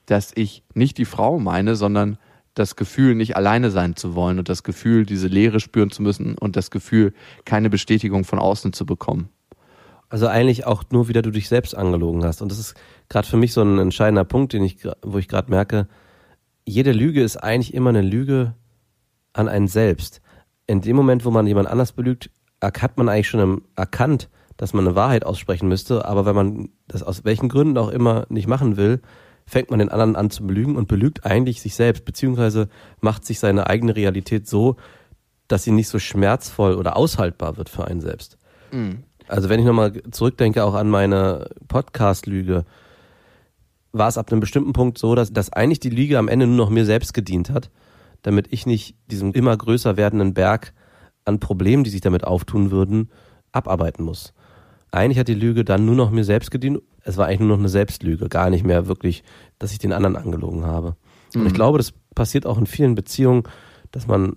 [0.06, 2.18] Dass ich nicht die Frau meine, sondern
[2.52, 6.36] das Gefühl, nicht alleine sein zu wollen und das Gefühl, diese Leere spüren zu müssen
[6.38, 7.12] und das Gefühl,
[7.44, 9.28] keine Bestätigung von außen zu bekommen.
[10.08, 12.42] Also eigentlich auch nur wieder du dich selbst angelogen hast.
[12.42, 12.74] Und das ist
[13.08, 15.88] gerade für mich so ein entscheidender Punkt, den ich, wo ich gerade merke,
[16.64, 18.54] jede Lüge ist eigentlich immer eine Lüge
[19.34, 20.22] an einen selbst.
[20.66, 22.30] In dem Moment, wo man jemand anders belügt,
[22.62, 27.02] hat man eigentlich schon erkannt, dass man eine Wahrheit aussprechen müsste, aber wenn man das
[27.02, 29.02] aus welchen Gründen auch immer nicht machen will,
[29.46, 32.68] fängt man den anderen an zu belügen und belügt eigentlich sich selbst, beziehungsweise
[33.00, 34.76] macht sich seine eigene Realität so,
[35.48, 38.38] dass sie nicht so schmerzvoll oder aushaltbar wird für einen selbst.
[39.28, 42.64] Also wenn ich nochmal zurückdenke auch an meine Podcast-Lüge,
[43.92, 46.56] war es ab einem bestimmten Punkt so, dass, dass eigentlich die Lüge am Ende nur
[46.56, 47.70] noch mir selbst gedient hat,
[48.24, 50.72] damit ich nicht diesen immer größer werdenden Berg
[51.24, 53.10] an Problemen, die sich damit auftun würden,
[53.52, 54.32] abarbeiten muss.
[54.90, 56.80] Eigentlich hat die Lüge dann nur noch mir selbst gedient.
[57.02, 59.24] Es war eigentlich nur noch eine Selbstlüge, gar nicht mehr wirklich,
[59.58, 60.96] dass ich den anderen angelogen habe.
[61.34, 63.42] Und ich glaube, das passiert auch in vielen Beziehungen,
[63.90, 64.36] dass man,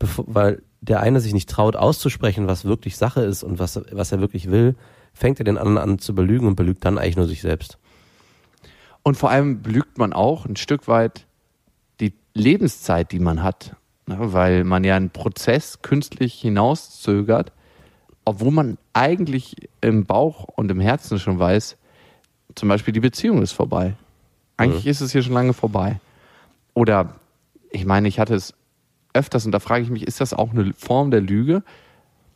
[0.00, 4.20] weil der eine sich nicht traut auszusprechen, was wirklich Sache ist und was, was er
[4.20, 4.74] wirklich will,
[5.12, 7.78] fängt er den anderen an zu belügen und belügt dann eigentlich nur sich selbst.
[9.02, 11.27] Und vor allem belügt man auch ein Stück weit
[12.00, 13.76] die Lebenszeit, die man hat.
[14.06, 14.16] Ne?
[14.18, 17.52] Weil man ja einen Prozess künstlich hinauszögert,
[18.24, 21.76] obwohl man eigentlich im Bauch und im Herzen schon weiß,
[22.54, 23.94] zum Beispiel die Beziehung ist vorbei.
[24.56, 26.00] Eigentlich ist es hier schon lange vorbei.
[26.74, 27.14] Oder
[27.70, 28.54] ich meine, ich hatte es
[29.14, 31.62] öfters und da frage ich mich, ist das auch eine Form der Lüge,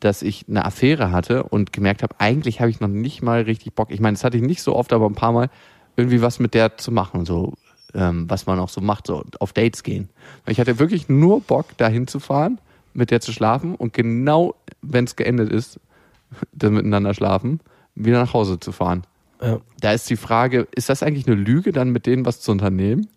[0.00, 3.74] dass ich eine Affäre hatte und gemerkt habe, eigentlich habe ich noch nicht mal richtig
[3.74, 3.90] Bock.
[3.90, 5.48] Ich meine, das hatte ich nicht so oft, aber ein paar Mal
[5.96, 7.54] irgendwie was mit der zu machen, so
[7.94, 10.08] ähm, was man auch so macht, so auf Dates gehen.
[10.46, 12.60] Ich hatte wirklich nur Bock, dahin zu fahren,
[12.94, 15.80] mit der zu schlafen und genau, wenn es geendet ist,
[16.52, 17.60] dann miteinander schlafen,
[17.94, 19.02] wieder nach Hause zu fahren.
[19.40, 19.60] Ja.
[19.80, 23.08] Da ist die Frage, ist das eigentlich eine Lüge, dann mit denen was zu unternehmen?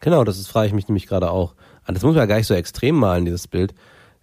[0.00, 1.54] Genau, das ist, frage ich mich nämlich gerade auch.
[1.86, 3.74] Das muss man ja gar nicht so extrem malen, dieses Bild.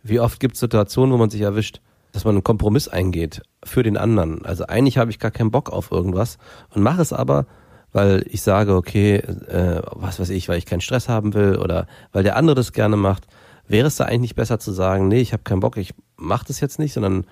[0.04, 1.80] Wie oft gibt es Situationen, wo man sich erwischt,
[2.12, 4.44] dass man einen Kompromiss eingeht für den anderen.
[4.46, 6.38] Also eigentlich habe ich gar keinen Bock auf irgendwas
[6.70, 7.46] und mache es aber,
[7.92, 11.88] weil ich sage, okay, äh, was weiß ich, weil ich keinen Stress haben will oder
[12.12, 13.28] weil der andere das gerne macht.
[13.68, 16.46] Wäre es da eigentlich nicht besser zu sagen, nee, ich habe keinen Bock, ich mache
[16.48, 17.26] das jetzt nicht, sondern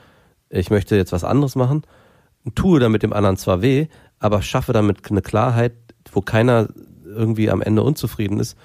[0.49, 1.83] ich möchte jetzt was anderes machen,
[2.55, 3.87] tue damit dem anderen zwar weh,
[4.19, 5.73] aber schaffe damit eine Klarheit,
[6.11, 6.67] wo keiner
[7.05, 8.57] irgendwie am Ende unzufrieden ist,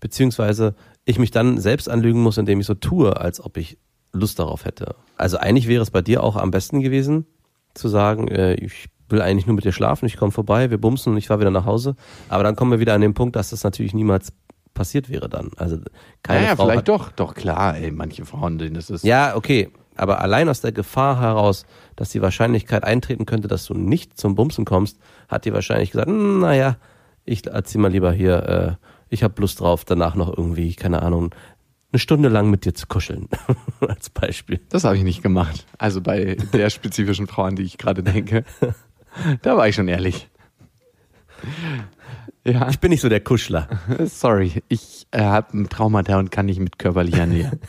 [0.00, 0.74] beziehungsweise
[1.04, 3.78] ich mich dann selbst anlügen muss, indem ich so tue, als ob ich
[4.12, 4.96] Lust darauf hätte.
[5.16, 7.26] Also eigentlich wäre es bei dir auch am besten gewesen,
[7.74, 11.12] zu sagen, äh, ich will eigentlich nur mit dir schlafen, ich komme vorbei, wir bumsen
[11.12, 11.96] und ich fahre wieder nach Hause.
[12.28, 14.32] Aber dann kommen wir wieder an den Punkt, dass das natürlich niemals
[14.74, 15.50] passiert wäre dann.
[15.56, 15.78] Also
[16.22, 17.12] keine naja, Frau vielleicht doch.
[17.12, 19.04] Doch, klar, ey, manche Frauen, denen das ist.
[19.04, 19.70] Ja, okay.
[19.96, 24.34] Aber allein aus der Gefahr heraus, dass die Wahrscheinlichkeit eintreten könnte, dass du nicht zum
[24.34, 26.76] Bumsen kommst, hat die wahrscheinlich gesagt, "Hm, naja,
[27.24, 31.34] ich erzähl mal lieber hier, äh, ich habe Lust drauf, danach noch irgendwie, keine Ahnung,
[31.92, 33.28] eine Stunde lang mit dir zu kuscheln.
[33.80, 34.60] Als Beispiel.
[34.68, 35.66] Das habe ich nicht gemacht.
[35.76, 38.44] Also bei der spezifischen Frau, an die ich gerade denke.
[39.42, 40.28] Da war ich schon ehrlich.
[42.44, 43.68] Ja, Ich bin nicht so der Kuschler.
[44.06, 44.62] sorry.
[44.68, 47.58] Ich äh, habe ein Traumata und kann nicht mit körperlicher Nähe.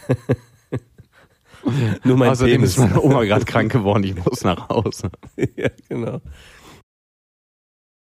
[2.04, 2.72] Nur mein Außerdem Penis.
[2.72, 4.04] ist meine Oma gerade krank geworden.
[4.04, 5.12] Ich muss nach Hause.
[5.56, 6.20] ja, genau.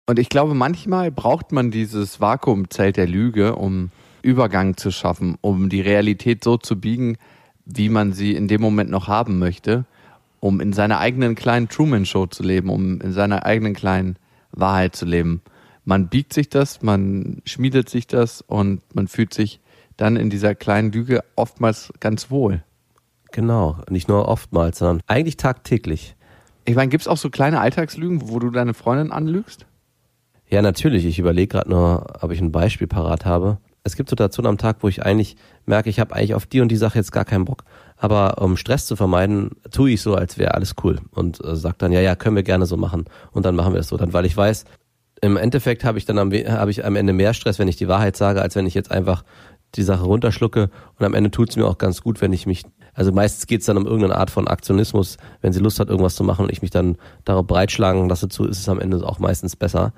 [0.08, 5.70] Und ich glaube, manchmal braucht man dieses Vakuumzelt der Lüge, um Übergang zu schaffen, um
[5.70, 7.18] die Realität so zu biegen,
[7.66, 9.86] wie man sie in dem Moment noch haben möchte,
[10.40, 14.18] um in seiner eigenen kleinen Truman-Show zu leben, um in seiner eigenen kleinen
[14.52, 15.42] Wahrheit zu leben.
[15.86, 19.60] Man biegt sich das, man schmiedet sich das und man fühlt sich
[19.98, 22.64] dann in dieser kleinen Lüge oftmals ganz wohl.
[23.32, 23.78] Genau.
[23.90, 26.16] Nicht nur oftmals, sondern eigentlich tagtäglich.
[26.66, 29.66] Ich meine, gibt es auch so kleine Alltagslügen, wo du deine Freundin anlügst?
[30.48, 31.06] Ja, natürlich.
[31.06, 33.58] Ich überlege gerade nur, ob ich ein Beispiel parat habe.
[33.84, 36.70] Es gibt Situationen am Tag, wo ich eigentlich merke, ich habe eigentlich auf die und
[36.70, 37.64] die Sache jetzt gar keinen Bock.
[38.02, 41.78] Aber um Stress zu vermeiden, tue ich so, als wäre alles cool und äh, sag
[41.80, 43.06] dann, ja, ja, können wir gerne so machen.
[43.32, 43.98] Und dann machen wir es so.
[43.98, 44.64] Dann, weil ich weiß,
[45.22, 47.90] im Endeffekt habe ich dann am, habe ich am Ende mehr Stress, wenn ich die
[47.90, 49.26] Wahrheit sage, als wenn ich jetzt einfach
[49.76, 50.70] die Sache runterschlucke.
[50.98, 53.60] Und am Ende tut es mir auch ganz gut, wenn ich mich, also meistens geht
[53.60, 56.54] es dann um irgendeine Art von Aktionismus, wenn sie Lust hat, irgendwas zu machen und
[56.54, 59.92] ich mich dann darauf breitschlagen lasse zu, ist es am Ende auch meistens besser.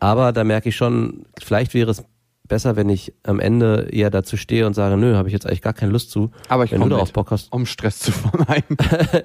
[0.00, 2.02] Aber da merke ich schon, vielleicht wäre es
[2.48, 5.62] besser, wenn ich am Ende eher dazu stehe und sage, nö, habe ich jetzt eigentlich
[5.62, 6.30] gar keine Lust zu.
[6.48, 7.52] Aber ich wenn du darauf Bock hast.
[7.52, 8.76] um Stress zu vermeiden.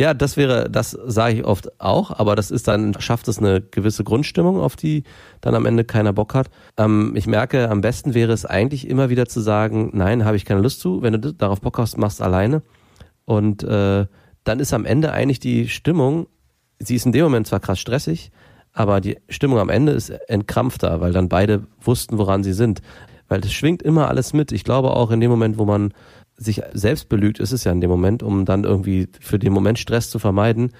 [0.00, 3.60] Ja, das wäre, das sage ich oft auch, aber das ist dann, schafft es eine
[3.60, 5.04] gewisse Grundstimmung, auf die
[5.42, 6.48] dann am Ende keiner Bock hat.
[6.78, 10.46] Ähm, ich merke, am besten wäre es eigentlich immer wieder zu sagen, nein, habe ich
[10.46, 11.02] keine Lust zu.
[11.02, 12.62] Wenn du darauf Bock hast, machst alleine.
[13.26, 14.06] Und äh,
[14.44, 16.28] dann ist am Ende eigentlich die Stimmung,
[16.78, 18.32] sie ist in dem Moment zwar krass stressig,
[18.72, 22.82] aber die Stimmung am Ende ist entkrampfter, weil dann beide wussten, woran sie sind.
[23.28, 24.52] Weil das schwingt immer alles mit.
[24.52, 25.92] Ich glaube auch in dem Moment, wo man
[26.36, 29.78] sich selbst belügt, ist es ja in dem Moment, um dann irgendwie für den Moment
[29.78, 30.72] Stress zu vermeiden,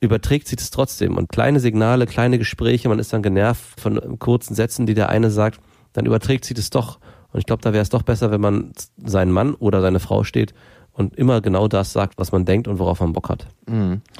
[0.00, 1.16] überträgt sich das trotzdem.
[1.16, 5.30] Und kleine Signale, kleine Gespräche, man ist dann genervt von kurzen Sätzen, die der eine
[5.30, 5.60] sagt,
[5.92, 6.98] dann überträgt sich das doch.
[7.32, 10.24] Und ich glaube, da wäre es doch besser, wenn man seinen Mann oder seine Frau
[10.24, 10.54] steht
[10.92, 13.46] und immer genau das sagt, was man denkt und worauf man Bock hat.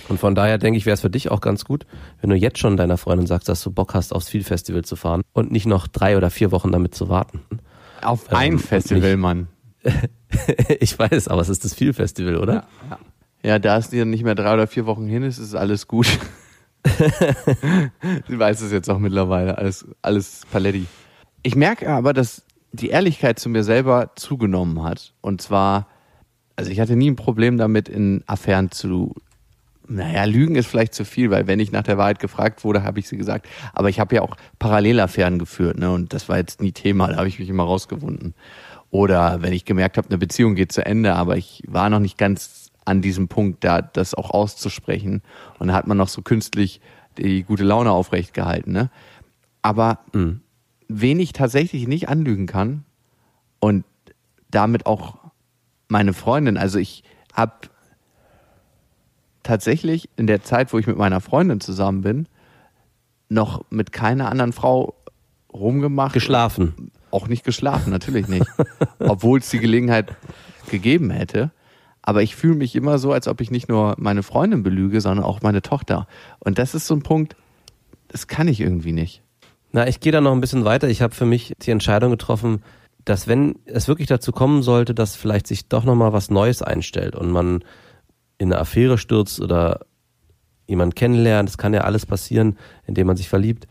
[0.08, 1.86] Und von daher denke ich, wäre es für dich auch ganz gut,
[2.20, 5.22] wenn du jetzt schon deiner Freundin sagst, dass du Bock hast, aufs Viel-Festival zu fahren
[5.32, 7.40] und nicht noch drei oder vier Wochen damit zu warten.
[8.02, 9.48] Auf Ähm, ein Festival, Mann.
[10.80, 12.64] ich weiß, aber es ist das Viel-Festival, oder?
[13.42, 16.06] Ja, da es dir nicht mehr drei oder vier Wochen hin ist, ist alles gut.
[18.28, 19.58] Sie weiß es jetzt auch mittlerweile.
[19.58, 20.86] Alles, alles Paletti.
[21.42, 25.14] Ich merke aber, dass die Ehrlichkeit zu mir selber zugenommen hat.
[25.20, 25.88] Und zwar,
[26.60, 29.14] also ich hatte nie ein Problem damit, in Affären zu.
[29.88, 33.00] Naja, Lügen ist vielleicht zu viel, weil wenn ich nach der Wahrheit gefragt wurde, habe
[33.00, 33.48] ich sie gesagt.
[33.72, 35.90] Aber ich habe ja auch Parallelaffären geführt, ne?
[35.90, 38.34] Und das war jetzt nie Thema, da habe ich mich immer rausgewunden.
[38.90, 42.18] Oder wenn ich gemerkt habe, eine Beziehung geht zu Ende, aber ich war noch nicht
[42.18, 45.22] ganz an diesem Punkt, da das auch auszusprechen.
[45.58, 46.82] Und da hat man noch so künstlich
[47.16, 48.72] die gute Laune aufrecht gehalten.
[48.72, 48.90] Ne?
[49.62, 50.00] Aber
[50.88, 52.84] wen ich tatsächlich nicht anlügen kann
[53.60, 53.84] und
[54.50, 55.19] damit auch
[55.90, 57.02] meine Freundin, also ich
[57.34, 57.52] habe
[59.42, 62.28] tatsächlich in der Zeit, wo ich mit meiner Freundin zusammen bin,
[63.28, 64.94] noch mit keiner anderen Frau
[65.52, 66.12] rumgemacht.
[66.12, 66.90] Geschlafen.
[67.10, 68.46] auch nicht geschlafen, natürlich nicht.
[68.98, 70.14] Obwohl es die Gelegenheit
[70.70, 71.50] gegeben hätte.
[72.02, 75.24] Aber ich fühle mich immer so, als ob ich nicht nur meine Freundin belüge, sondern
[75.24, 76.06] auch meine Tochter.
[76.38, 77.36] Und das ist so ein Punkt,
[78.08, 79.22] das kann ich irgendwie nicht.
[79.72, 80.88] Na, ich gehe da noch ein bisschen weiter.
[80.88, 82.62] Ich habe für mich die Entscheidung getroffen,
[83.10, 87.16] dass wenn es wirklich dazu kommen sollte, dass vielleicht sich doch nochmal was Neues einstellt
[87.16, 87.64] und man
[88.38, 89.80] in eine Affäre stürzt oder
[90.68, 93.66] jemanden kennenlernt, das kann ja alles passieren, indem man sich verliebt,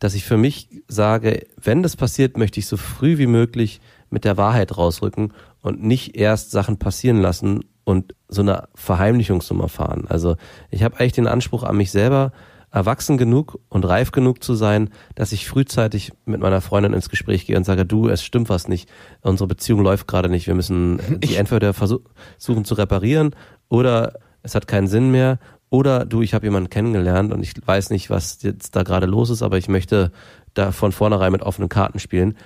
[0.00, 4.24] dass ich für mich sage, wenn das passiert, möchte ich so früh wie möglich mit
[4.24, 10.06] der Wahrheit rausrücken und nicht erst Sachen passieren lassen und so eine Verheimlichungsnummer fahren.
[10.08, 10.34] Also
[10.72, 12.32] ich habe eigentlich den Anspruch an mich selber,
[12.70, 17.46] erwachsen genug und reif genug zu sein, dass ich frühzeitig mit meiner Freundin ins Gespräch
[17.46, 18.88] gehe und sage, du, es stimmt was nicht,
[19.22, 23.34] unsere Beziehung läuft gerade nicht, wir müssen die entweder versuchen zu reparieren
[23.68, 25.38] oder es hat keinen Sinn mehr
[25.70, 29.30] oder du, ich habe jemanden kennengelernt und ich weiß nicht, was jetzt da gerade los
[29.30, 30.12] ist, aber ich möchte
[30.54, 32.36] da von vornherein mit offenen Karten spielen.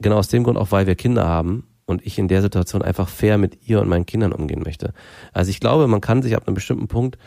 [0.00, 3.08] Genau aus dem Grund auch, weil wir Kinder haben und ich in der Situation einfach
[3.08, 4.92] fair mit ihr und meinen Kindern umgehen möchte.
[5.32, 7.18] Also ich glaube, man kann sich ab einem bestimmten Punkt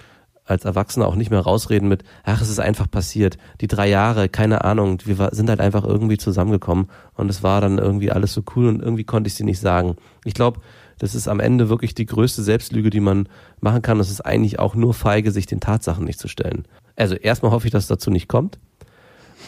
[0.47, 3.37] als Erwachsener auch nicht mehr rausreden mit, ach, es ist einfach passiert.
[3.61, 7.77] Die drei Jahre, keine Ahnung, wir sind halt einfach irgendwie zusammengekommen und es war dann
[7.77, 9.95] irgendwie alles so cool und irgendwie konnte ich sie nicht sagen.
[10.23, 10.61] Ich glaube,
[10.99, 13.29] das ist am Ende wirklich die größte Selbstlüge, die man
[13.59, 13.99] machen kann.
[13.99, 16.65] Es ist eigentlich auch nur feige, sich den Tatsachen nicht zu stellen.
[16.95, 18.57] Also erstmal hoffe ich, dass es dazu nicht kommt.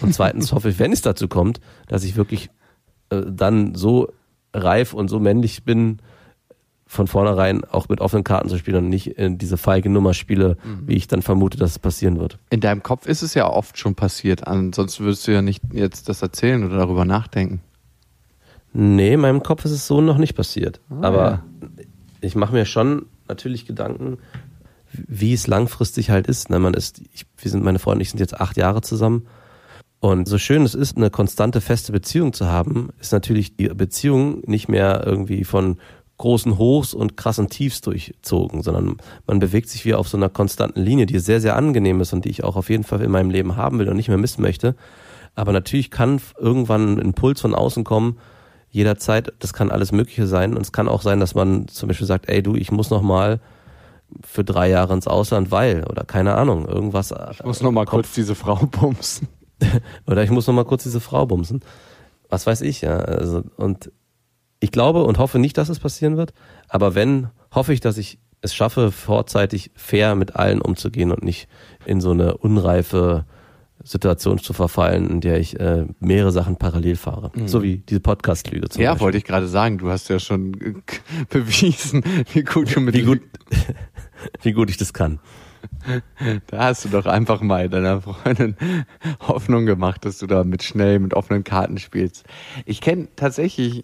[0.02, 2.50] Und zweitens hoffe ich, wenn es dazu kommt, dass ich wirklich
[3.10, 4.12] äh, dann so
[4.54, 6.02] reif und so männlich bin,
[6.91, 10.58] von vornherein auch mit offenen Karten zu spielen und nicht in diese feige Nummer spiele,
[10.63, 10.88] mhm.
[10.88, 12.39] wie ich dann vermute, dass es passieren wird.
[12.49, 16.10] In deinem Kopf ist es ja oft schon passiert, ansonsten würdest du ja nicht jetzt
[16.10, 17.62] das erzählen oder darüber nachdenken.
[18.73, 20.82] Nee, in meinem Kopf ist es so noch nicht passiert.
[20.89, 21.43] Ah, Aber ja.
[22.21, 24.17] ich mache mir schon natürlich Gedanken,
[24.91, 26.49] wie es langfristig halt ist.
[26.49, 26.58] Ne?
[26.58, 29.28] Man ist, ich, wir sind, meine Freunde, ich sind jetzt acht Jahre zusammen.
[29.99, 34.41] Und so schön es ist, eine konstante, feste Beziehung zu haben, ist natürlich die Beziehung
[34.47, 35.78] nicht mehr irgendwie von
[36.19, 40.82] großen Hochs und krassen Tiefs durchzogen, sondern man bewegt sich wie auf so einer konstanten
[40.82, 43.32] Linie, die sehr, sehr angenehm ist und die ich auch auf jeden Fall in meinem
[43.32, 44.75] Leben haben will und nicht mehr missen möchte.
[45.34, 48.19] Aber natürlich kann irgendwann ein Impuls von außen kommen,
[48.69, 50.55] jederzeit, das kann alles Mögliche sein.
[50.55, 53.01] Und es kann auch sein, dass man zum Beispiel sagt, ey du, ich muss noch
[53.01, 53.39] mal
[54.21, 57.13] für drei Jahre ins Ausland, weil, oder keine Ahnung, irgendwas.
[57.32, 59.27] Ich muss noch mal kurz diese Frau bumsen.
[60.05, 61.62] oder ich muss noch mal kurz diese Frau bumsen.
[62.29, 62.97] Was weiß ich, ja.
[62.97, 63.91] Also, und
[64.60, 66.34] ich glaube und hoffe nicht, dass es passieren wird.
[66.67, 71.48] Aber wenn, hoffe ich, dass ich es schaffe, vorzeitig fair mit allen umzugehen und nicht
[71.86, 73.26] in so eine unreife
[73.84, 77.32] Situation zu verfallen, in der ich äh, mehrere Sachen parallel fahre.
[77.34, 77.48] Mhm.
[77.48, 79.06] So wie diese Podcast-Lüge zum Ja, Beispiel.
[79.06, 79.78] wollte ich gerade sagen.
[79.78, 80.52] Du hast ja schon
[81.30, 83.22] bewiesen, wie gut du mit wie gut,
[84.41, 85.19] wie gut ich das kann.
[86.48, 88.56] Da hast du doch einfach mal deiner Freundin
[89.22, 92.26] Hoffnung gemacht, dass du da mit schnell mit offenen Karten spielst.
[92.65, 93.84] Ich kenne tatsächlich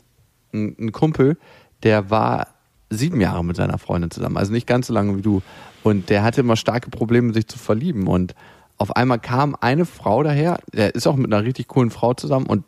[0.53, 1.37] ein, ein Kumpel,
[1.83, 2.47] der war
[2.89, 5.41] sieben Jahre mit seiner Freundin zusammen, also nicht ganz so lange wie du.
[5.83, 8.07] Und der hatte immer starke Probleme, sich zu verlieben.
[8.07, 8.35] Und
[8.77, 12.45] auf einmal kam eine Frau daher, der ist auch mit einer richtig coolen Frau zusammen
[12.45, 12.63] und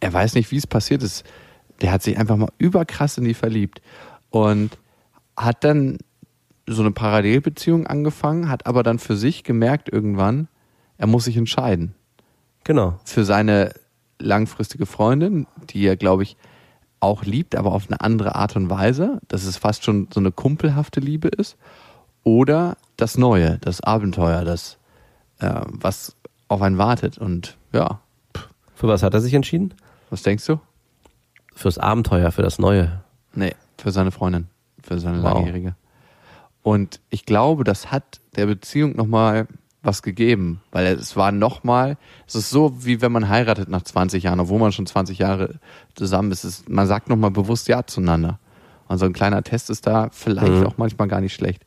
[0.00, 1.24] er weiß nicht, wie es passiert ist.
[1.80, 3.80] Der hat sich einfach mal überkrass in die verliebt
[4.30, 4.78] und
[5.36, 5.98] hat dann
[6.66, 10.48] so eine Parallelbeziehung angefangen, hat aber dann für sich gemerkt irgendwann,
[10.98, 11.94] er muss sich entscheiden.
[12.64, 12.98] Genau.
[13.04, 13.72] Für seine
[14.18, 16.36] langfristige Freundin, die er, glaube ich,
[17.00, 20.30] auch liebt, aber auf eine andere Art und Weise, dass es fast schon so eine
[20.30, 21.56] kumpelhafte Liebe ist.
[22.22, 24.78] Oder das Neue, das Abenteuer, das,
[25.38, 26.14] äh, was
[26.48, 27.18] auf einen wartet.
[27.18, 28.00] Und ja.
[28.74, 29.74] Für was hat er sich entschieden?
[30.10, 30.60] Was denkst du?
[31.54, 33.02] Fürs Abenteuer, für das Neue.
[33.34, 34.48] Nee, für seine Freundin,
[34.82, 35.34] für seine wow.
[35.34, 35.74] Langjährige.
[36.62, 39.46] Und ich glaube, das hat der Beziehung nochmal
[39.82, 44.22] was gegeben, weil es war nochmal, es ist so, wie wenn man heiratet nach 20
[44.22, 45.58] Jahren, obwohl man schon 20 Jahre
[45.94, 46.44] zusammen ist.
[46.44, 48.38] ist man sagt nochmal bewusst Ja zueinander.
[48.88, 50.66] Und so ein kleiner Test ist da vielleicht mhm.
[50.66, 51.64] auch manchmal gar nicht schlecht.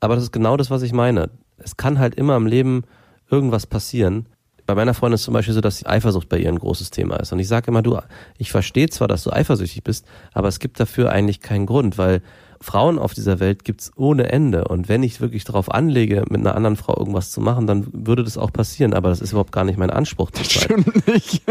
[0.00, 1.30] Aber das ist genau das, was ich meine.
[1.58, 2.84] Es kann halt immer im Leben
[3.30, 4.26] irgendwas passieren.
[4.66, 7.32] Bei meiner Freundin ist zum Beispiel so, dass Eifersucht bei ihr ein großes Thema ist.
[7.32, 7.98] Und ich sage immer, du,
[8.38, 12.22] ich verstehe zwar, dass du eifersüchtig bist, aber es gibt dafür eigentlich keinen Grund, weil
[12.62, 14.68] Frauen auf dieser Welt gibt's ohne Ende.
[14.68, 18.22] Und wenn ich wirklich darauf anlege, mit einer anderen Frau irgendwas zu machen, dann würde
[18.22, 18.92] das auch passieren.
[18.92, 20.30] Aber das ist überhaupt gar nicht mein Anspruch.
[20.30, 21.42] Das stimmt nicht.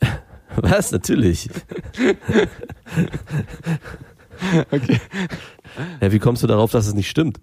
[0.56, 0.92] Was?
[0.92, 1.48] Natürlich.
[4.70, 5.00] okay.
[6.00, 7.40] Ja, wie kommst du darauf, dass es nicht stimmt?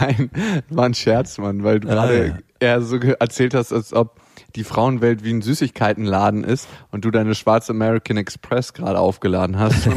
[0.00, 0.30] Nein,
[0.70, 2.38] war ein Scherz, Mann, weil du ah, gerade ja.
[2.58, 4.20] eher so erzählt hast, als ob
[4.56, 9.88] die Frauenwelt wie ein Süßigkeitenladen ist und du deine schwarze American Express gerade aufgeladen hast.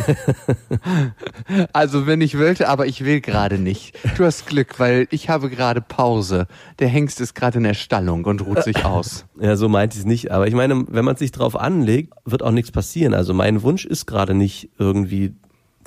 [1.73, 3.95] also wenn ich wollte, aber ich will gerade nicht.
[4.17, 6.47] Du hast Glück, weil ich habe gerade Pause.
[6.79, 9.25] Der Hengst ist gerade in der Stallung und ruht sich aus.
[9.39, 10.31] Ja, so meint ich es nicht.
[10.31, 13.13] Aber ich meine, wenn man sich drauf anlegt, wird auch nichts passieren.
[13.13, 15.35] Also mein Wunsch ist gerade nicht irgendwie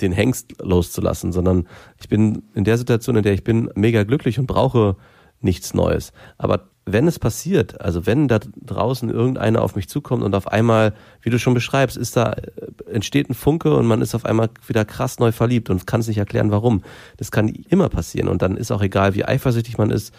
[0.00, 1.66] den Hengst loszulassen, sondern
[1.98, 4.96] ich bin in der Situation, in der ich bin, mega glücklich und brauche
[5.40, 6.12] nichts Neues.
[6.38, 10.94] Aber wenn es passiert, also wenn da draußen irgendeiner auf mich zukommt und auf einmal,
[11.22, 14.50] wie du schon beschreibst, ist da, äh, entsteht ein Funke und man ist auf einmal
[14.66, 16.82] wieder krass neu verliebt und kann es nicht erklären, warum.
[17.16, 20.14] Das kann immer passieren und dann ist auch egal, wie eifersüchtig man ist.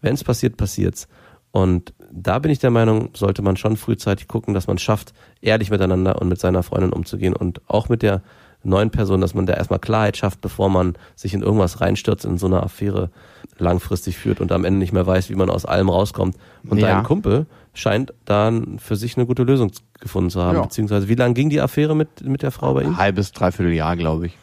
[0.00, 1.08] Wenn es passiert, passiert's.
[1.50, 5.70] Und da bin ich der Meinung, sollte man schon frühzeitig gucken, dass man schafft, ehrlich
[5.70, 8.22] miteinander und mit seiner Freundin umzugehen und auch mit der
[8.64, 12.38] neuen Person, dass man da erstmal Klarheit schafft, bevor man sich in irgendwas reinstürzt, in
[12.38, 13.10] so einer Affäre
[13.58, 16.36] langfristig führt und am Ende nicht mehr weiß, wie man aus allem rauskommt.
[16.68, 16.88] Und Ja.
[16.88, 20.56] dein Kumpel scheint dann für sich eine gute Lösung gefunden zu haben.
[20.56, 20.62] Ja.
[20.62, 22.90] Beziehungsweise, wie lange ging die Affäre mit, mit der Frau bei ihm?
[22.90, 24.38] Ein halbes, dreiviertel Jahr, glaube ich.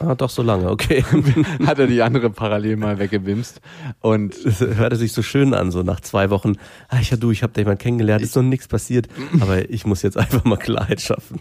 [0.00, 1.04] Ah, doch so lange, okay.
[1.66, 3.60] Hat er die andere parallel mal weggewimst.
[4.00, 6.54] Und Das hörte sich so schön an, so nach zwei Wochen.
[6.88, 9.08] Ah, ja, du, ich habe da jemanden kennengelernt, ist noch nichts passiert,
[9.40, 11.40] aber ich muss jetzt einfach mal Klarheit schaffen.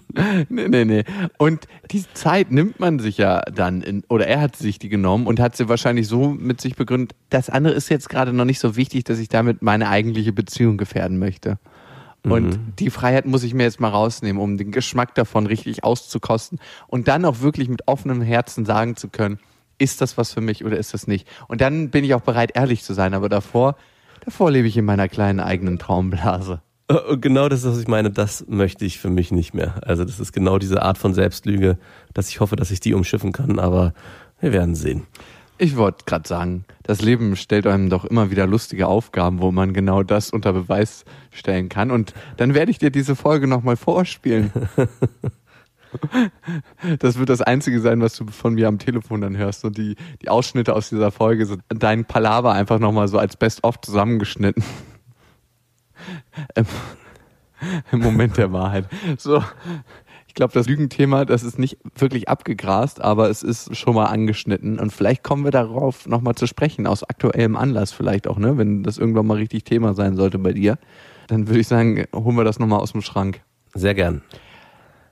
[0.50, 1.04] nee, nee, nee.
[1.38, 5.28] Und die Zeit nimmt man sich ja dann, in, oder er hat sich die genommen
[5.28, 8.60] und hat sie wahrscheinlich so mit sich begründet, das andere ist jetzt gerade noch nicht
[8.60, 11.58] so wichtig, dass ich damit meine eigentliche Beziehung gefährden möchte.
[12.32, 16.60] Und die Freiheit muss ich mir jetzt mal rausnehmen, um den Geschmack davon richtig auszukosten
[16.88, 19.40] und dann auch wirklich mit offenem Herzen sagen zu können,
[19.78, 21.28] ist das was für mich oder ist das nicht?
[21.48, 23.76] Und dann bin ich auch bereit, ehrlich zu sein, aber davor,
[24.24, 26.62] davor lebe ich in meiner kleinen eigenen Traumblase.
[26.88, 29.82] Äh, Und genau das ist, was ich meine, das möchte ich für mich nicht mehr.
[29.86, 31.78] Also das ist genau diese Art von Selbstlüge,
[32.14, 33.94] dass ich hoffe, dass ich die umschiffen kann, aber
[34.40, 35.08] wir werden sehen.
[35.63, 39.71] Ich wollte gerade sagen, das Leben stellt einem doch immer wieder lustige Aufgaben, wo man
[39.71, 41.89] genau das unter Beweis stellen kann.
[41.89, 44.52] Und dann werde ich dir diese Folge nochmal vorspielen.
[46.97, 49.63] Das wird das Einzige sein, was du von mir am Telefon dann hörst.
[49.63, 53.80] Und die, die Ausschnitte aus dieser Folge, so dein Palaver einfach nochmal so als Best-of
[53.80, 54.63] zusammengeschnitten.
[56.56, 56.65] Im,
[57.91, 58.88] Im Moment der Wahrheit.
[59.19, 59.43] So,
[60.34, 64.80] ich glaube, das Lügenthema, das ist nicht wirklich abgegrast, aber es ist schon mal angeschnitten.
[64.80, 68.58] Und vielleicht kommen wir darauf nochmal zu sprechen, aus aktuellem Anlass vielleicht auch, ne?
[68.58, 70.80] Wenn das irgendwann mal richtig Thema sein sollte bei dir,
[71.28, 73.41] dann würde ich sagen, holen wir das nochmal aus dem Schrank.
[73.76, 74.24] Sehr gern.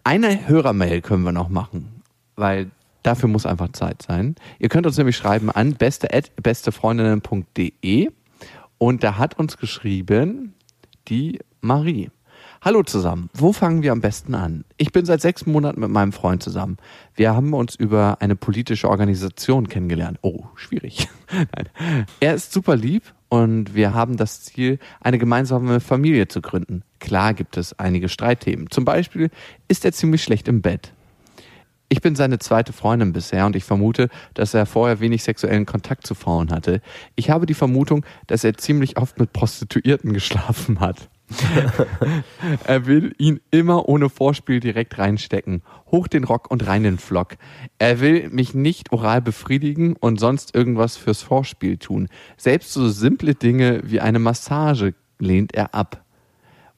[0.03, 2.01] Eine Hörermail können wir noch machen,
[2.35, 2.71] weil
[3.03, 4.33] dafür muss einfach Zeit sein.
[4.57, 6.07] Ihr könnt uns nämlich schreiben an beste
[6.41, 8.09] bestefreundinnen.de
[8.79, 10.55] und da hat uns geschrieben
[11.09, 12.09] die Marie.
[12.63, 13.31] Hallo zusammen.
[13.33, 14.65] Wo fangen wir am besten an?
[14.77, 16.77] Ich bin seit sechs Monaten mit meinem Freund zusammen.
[17.15, 20.19] Wir haben uns über eine politische Organisation kennengelernt.
[20.21, 21.09] Oh, schwierig.
[21.31, 21.69] Nein.
[22.19, 26.83] Er ist super lieb und wir haben das Ziel, eine gemeinsame Familie zu gründen.
[26.99, 28.69] Klar gibt es einige Streitthemen.
[28.69, 29.31] Zum Beispiel
[29.67, 30.93] ist er ziemlich schlecht im Bett.
[31.89, 36.05] Ich bin seine zweite Freundin bisher und ich vermute, dass er vorher wenig sexuellen Kontakt
[36.05, 36.81] zu Frauen hatte.
[37.15, 41.09] Ich habe die Vermutung, dass er ziemlich oft mit Prostituierten geschlafen hat.
[42.65, 45.61] er will ihn immer ohne Vorspiel direkt reinstecken.
[45.91, 47.37] Hoch den Rock und rein den Flock.
[47.79, 52.07] Er will mich nicht oral befriedigen und sonst irgendwas fürs Vorspiel tun.
[52.37, 56.03] Selbst so simple Dinge wie eine Massage lehnt er ab.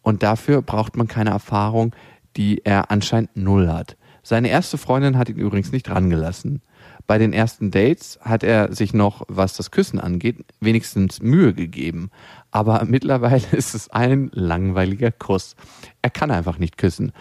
[0.02, 1.96] Und dafür braucht man keine Erfahrung,
[2.36, 3.98] die er anscheinend null hat.
[4.22, 6.62] Seine erste Freundin hat ihn übrigens nicht rangelassen.
[7.06, 12.12] Bei den ersten Dates hat er sich noch, was das Küssen angeht, wenigstens Mühe gegeben.
[12.52, 15.56] Aber mittlerweile ist es ein langweiliger Kuss.
[16.02, 17.12] Er kann einfach nicht küssen.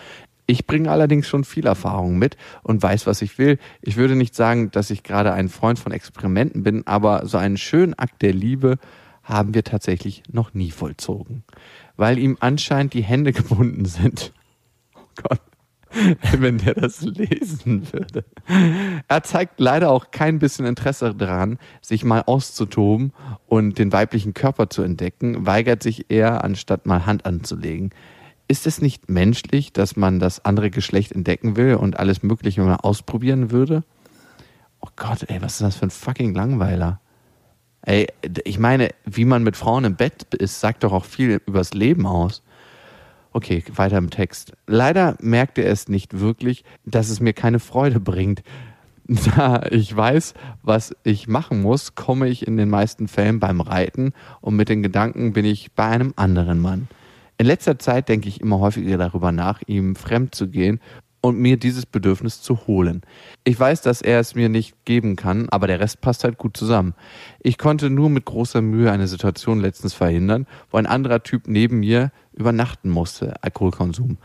[0.47, 3.59] Ich bringe allerdings schon viel Erfahrung mit und weiß, was ich will.
[3.81, 7.57] Ich würde nicht sagen, dass ich gerade ein Freund von Experimenten bin, aber so einen
[7.57, 8.79] schönen Akt der Liebe
[9.23, 11.45] haben wir tatsächlich noch nie vollzogen.
[11.97, 14.33] Weil ihm anscheinend die Hände gebunden sind.
[14.97, 15.40] Oh Gott.
[16.38, 18.24] Wenn der das lesen würde.
[19.09, 23.12] Er zeigt leider auch kein bisschen Interesse daran, sich mal auszutoben
[23.46, 27.90] und den weiblichen Körper zu entdecken, weigert sich eher, anstatt mal Hand anzulegen.
[28.48, 32.76] Ist es nicht menschlich, dass man das andere Geschlecht entdecken will und alles Mögliche mal
[32.76, 33.85] ausprobieren würde?
[34.81, 37.00] Oh Gott, ey, was ist das für ein fucking Langweiler?
[37.83, 38.07] Ey,
[38.44, 42.07] ich meine, wie man mit Frauen im Bett ist, sagt doch auch viel übers Leben
[42.07, 42.42] aus.
[43.33, 44.53] Okay, weiter im Text.
[44.66, 48.42] Leider merkt er es nicht wirklich, dass es mir keine Freude bringt.
[49.37, 54.12] Da ich weiß, was ich machen muss, komme ich in den meisten Fällen beim Reiten
[54.40, 56.87] und mit den Gedanken bin ich bei einem anderen Mann.
[57.37, 60.81] In letzter Zeit denke ich immer häufiger darüber nach, ihm fremd zu gehen
[61.22, 63.00] und mir dieses Bedürfnis zu holen.
[63.44, 66.56] Ich weiß, dass er es mir nicht geben kann, aber der Rest passt halt gut
[66.56, 66.94] zusammen.
[67.40, 71.80] Ich konnte nur mit großer Mühe eine Situation letztens verhindern, wo ein anderer Typ neben
[71.80, 74.18] mir übernachten musste, Alkoholkonsum,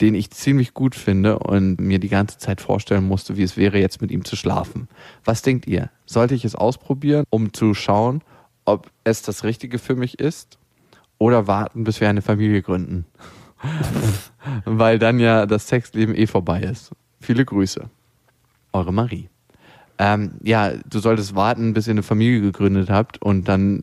[0.00, 3.78] den ich ziemlich gut finde und mir die ganze Zeit vorstellen musste, wie es wäre,
[3.78, 4.88] jetzt mit ihm zu schlafen.
[5.24, 5.90] Was denkt ihr?
[6.06, 8.22] Sollte ich es ausprobieren, um zu schauen,
[8.64, 10.58] ob es das Richtige für mich ist?
[11.18, 13.04] Oder warten, bis wir eine Familie gründen?
[14.64, 16.92] Weil dann ja das Sexleben eh vorbei ist.
[17.20, 17.88] Viele Grüße.
[18.72, 19.28] Eure Marie.
[19.98, 23.82] Ähm, ja, du solltest warten, bis ihr eine Familie gegründet habt und dann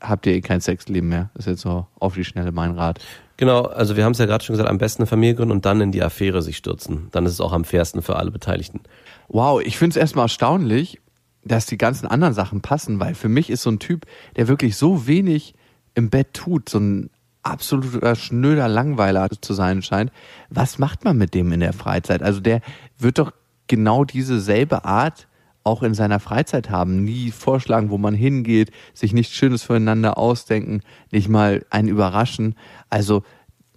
[0.00, 1.30] habt ihr eh kein Sexleben mehr.
[1.34, 2.98] Das ist jetzt so auf die Schnelle mein Rat.
[3.36, 5.64] Genau, also wir haben es ja gerade schon gesagt, am besten eine Familie gründen und
[5.64, 7.08] dann in die Affäre sich stürzen.
[7.12, 8.80] Dann ist es auch am fairsten für alle Beteiligten.
[9.28, 11.00] Wow, ich finde es erstmal erstaunlich,
[11.44, 14.06] dass die ganzen anderen Sachen passen, weil für mich ist so ein Typ,
[14.36, 15.54] der wirklich so wenig
[15.94, 17.10] im Bett tut, so ein
[17.42, 20.12] absoluter schnöder Langweiler zu sein scheint.
[20.48, 22.22] Was macht man mit dem in der Freizeit?
[22.22, 22.60] Also der
[22.98, 23.32] wird doch
[23.66, 25.28] genau diese selbe Art
[25.64, 27.04] auch in seiner Freizeit haben.
[27.04, 30.80] Nie vorschlagen, wo man hingeht, sich nichts Schönes füreinander ausdenken,
[31.10, 32.56] nicht mal einen überraschen.
[32.90, 33.22] Also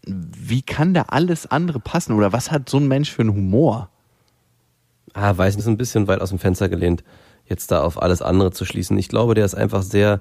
[0.08, 2.14] wie kann da alles andere passen?
[2.14, 3.90] Oder was hat so ein Mensch für einen Humor?
[5.14, 7.04] Ah, weiß nicht, ist ein bisschen weit aus dem Fenster gelehnt,
[7.46, 8.98] jetzt da auf alles andere zu schließen.
[8.98, 10.20] Ich glaube, der ist einfach sehr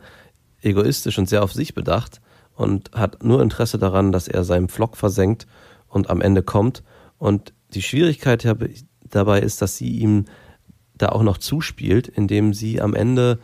[0.63, 2.21] egoistisch und sehr auf sich bedacht
[2.55, 5.47] und hat nur Interesse daran, dass er seinen Flock versenkt
[5.89, 6.83] und am Ende kommt.
[7.19, 8.45] Und die Schwierigkeit
[9.03, 10.27] dabei ist, dass sie ihm
[10.97, 13.39] da auch noch zuspielt, indem sie am Ende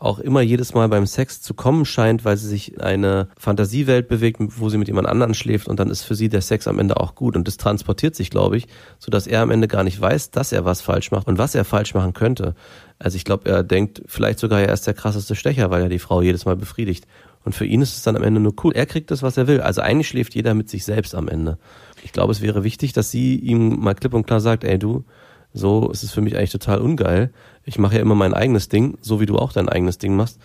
[0.00, 4.08] auch immer jedes Mal beim Sex zu kommen scheint, weil sie sich in eine Fantasiewelt
[4.08, 6.78] bewegt, wo sie mit jemand anderen schläft und dann ist für sie der Sex am
[6.78, 8.66] Ende auch gut und das transportiert sich, glaube ich,
[8.98, 11.54] so dass er am Ende gar nicht weiß, dass er was falsch macht und was
[11.54, 12.54] er falsch machen könnte.
[12.98, 15.98] Also ich glaube, er denkt vielleicht sogar, er ist der krasseste Stecher, weil er die
[15.98, 17.06] Frau jedes Mal befriedigt.
[17.48, 18.74] Und für ihn ist es dann am Ende nur cool.
[18.74, 19.62] Er kriegt das, was er will.
[19.62, 21.56] Also eigentlich schläft jeder mit sich selbst am Ende.
[22.04, 25.06] Ich glaube, es wäre wichtig, dass sie ihm mal klipp und klar sagt, ey du,
[25.54, 27.32] so ist es für mich eigentlich total ungeil.
[27.64, 30.38] Ich mache ja immer mein eigenes Ding, so wie du auch dein eigenes Ding machst.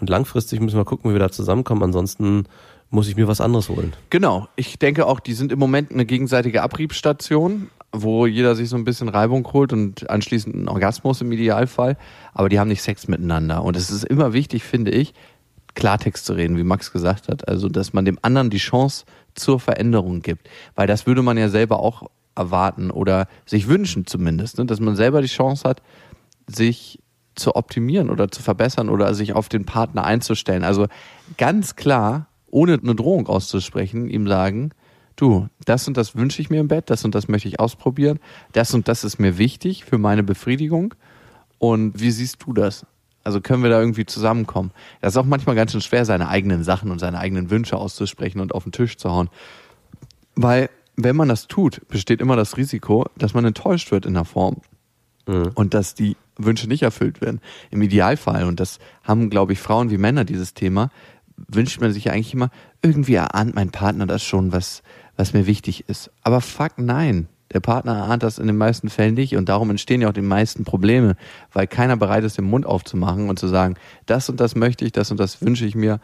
[0.00, 1.84] Und langfristig müssen wir gucken, wie wir da zusammenkommen.
[1.84, 2.46] Ansonsten
[2.90, 3.92] muss ich mir was anderes holen.
[4.10, 4.48] Genau.
[4.56, 8.84] Ich denke auch, die sind im Moment eine gegenseitige Abriebstation, wo jeder sich so ein
[8.84, 11.96] bisschen Reibung holt und anschließend einen Orgasmus im Idealfall.
[12.34, 13.62] Aber die haben nicht Sex miteinander.
[13.62, 15.14] Und es ist immer wichtig, finde ich,
[15.78, 17.46] Klartext zu reden, wie Max gesagt hat.
[17.46, 19.04] Also, dass man dem anderen die Chance
[19.36, 20.48] zur Veränderung gibt.
[20.74, 24.66] Weil das würde man ja selber auch erwarten oder sich wünschen zumindest, ne?
[24.66, 25.82] dass man selber die Chance hat,
[26.48, 26.98] sich
[27.36, 30.64] zu optimieren oder zu verbessern oder sich auf den Partner einzustellen.
[30.64, 30.88] Also
[31.36, 34.72] ganz klar, ohne eine Drohung auszusprechen, ihm sagen,
[35.14, 38.18] du, das und das wünsche ich mir im Bett, das und das möchte ich ausprobieren,
[38.52, 40.94] das und das ist mir wichtig für meine Befriedigung.
[41.58, 42.84] Und wie siehst du das?
[43.28, 44.70] Also können wir da irgendwie zusammenkommen?
[45.02, 48.40] Das ist auch manchmal ganz schön schwer, seine eigenen Sachen und seine eigenen Wünsche auszusprechen
[48.40, 49.28] und auf den Tisch zu hauen.
[50.34, 54.24] Weil wenn man das tut, besteht immer das Risiko, dass man enttäuscht wird in der
[54.24, 54.62] Form
[55.26, 55.50] mhm.
[55.54, 57.42] und dass die Wünsche nicht erfüllt werden.
[57.70, 60.88] Im Idealfall, und das haben, glaube ich, Frauen wie Männer dieses Thema,
[61.36, 62.48] wünscht man sich ja eigentlich immer,
[62.80, 64.82] irgendwie erahnt mein Partner das schon, was,
[65.18, 66.10] was mir wichtig ist.
[66.22, 67.28] Aber fuck nein.
[67.52, 70.20] Der Partner erahnt das in den meisten Fällen nicht und darum entstehen ja auch die
[70.20, 71.16] meisten Probleme,
[71.52, 73.76] weil keiner bereit ist, den Mund aufzumachen und zu sagen,
[74.06, 76.00] das und das möchte ich, das und das wünsche ich mir.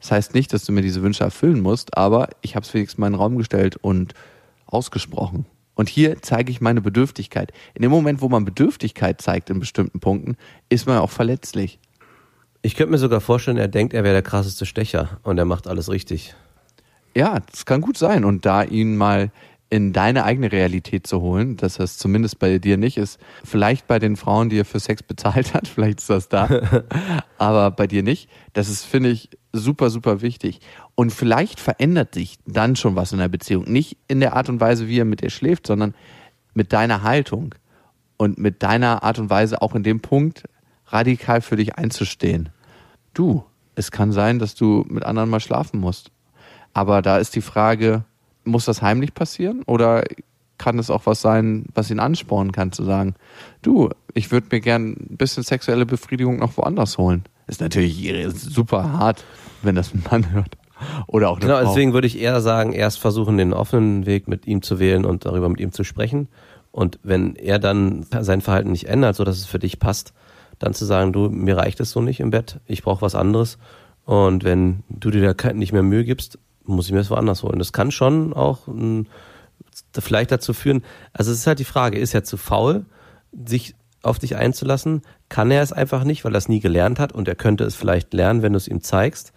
[0.00, 2.98] Das heißt nicht, dass du mir diese Wünsche erfüllen musst, aber ich habe es wenigstens
[2.98, 4.14] in meinen Raum gestellt und
[4.66, 5.46] ausgesprochen.
[5.74, 7.52] Und hier zeige ich meine Bedürftigkeit.
[7.74, 10.36] In dem Moment, wo man Bedürftigkeit zeigt in bestimmten Punkten,
[10.70, 11.78] ist man auch verletzlich.
[12.62, 15.68] Ich könnte mir sogar vorstellen, er denkt, er wäre der krasseste Stecher und er macht
[15.68, 16.34] alles richtig.
[17.14, 18.24] Ja, das kann gut sein.
[18.24, 19.30] Und da ihn mal
[19.68, 23.18] in deine eigene Realität zu holen, dass das zumindest bei dir nicht ist.
[23.44, 26.48] Vielleicht bei den Frauen, die er für Sex bezahlt hat, vielleicht ist das da,
[27.38, 28.28] aber bei dir nicht.
[28.52, 30.60] Das ist, finde ich, super, super wichtig.
[30.94, 33.64] Und vielleicht verändert sich dann schon was in der Beziehung.
[33.64, 35.94] Nicht in der Art und Weise, wie er mit dir schläft, sondern
[36.54, 37.54] mit deiner Haltung
[38.16, 40.44] und mit deiner Art und Weise auch in dem Punkt
[40.86, 42.50] radikal für dich einzustehen.
[43.14, 43.44] Du,
[43.74, 46.10] es kann sein, dass du mit anderen mal schlafen musst.
[46.72, 48.04] Aber da ist die Frage,
[48.46, 50.04] muss das heimlich passieren oder
[50.58, 53.14] kann es auch was sein, was ihn anspornen kann, zu sagen,
[53.62, 57.24] du, ich würde mir gern ein bisschen sexuelle Befriedigung noch woanders holen.
[57.46, 59.24] Ist natürlich super hart,
[59.62, 60.56] wenn das ein Mann hört.
[61.06, 61.66] Oder auch Genau, Frau.
[61.68, 65.24] deswegen würde ich eher sagen, erst versuchen, den offenen Weg mit ihm zu wählen und
[65.24, 66.28] darüber mit ihm zu sprechen.
[66.72, 70.12] Und wenn er dann sein Verhalten nicht ändert, so dass es für dich passt,
[70.58, 73.58] dann zu sagen, du, mir reicht es so nicht im Bett, ich brauche was anderes.
[74.04, 77.58] Und wenn du dir da nicht mehr Mühe gibst, muss ich mir das woanders holen.
[77.58, 79.06] Das kann schon auch m,
[79.98, 82.86] vielleicht dazu führen, also es ist halt die Frage, ist er zu faul,
[83.46, 85.02] sich auf dich einzulassen?
[85.28, 87.74] Kann er es einfach nicht, weil er es nie gelernt hat und er könnte es
[87.74, 89.32] vielleicht lernen, wenn du es ihm zeigst?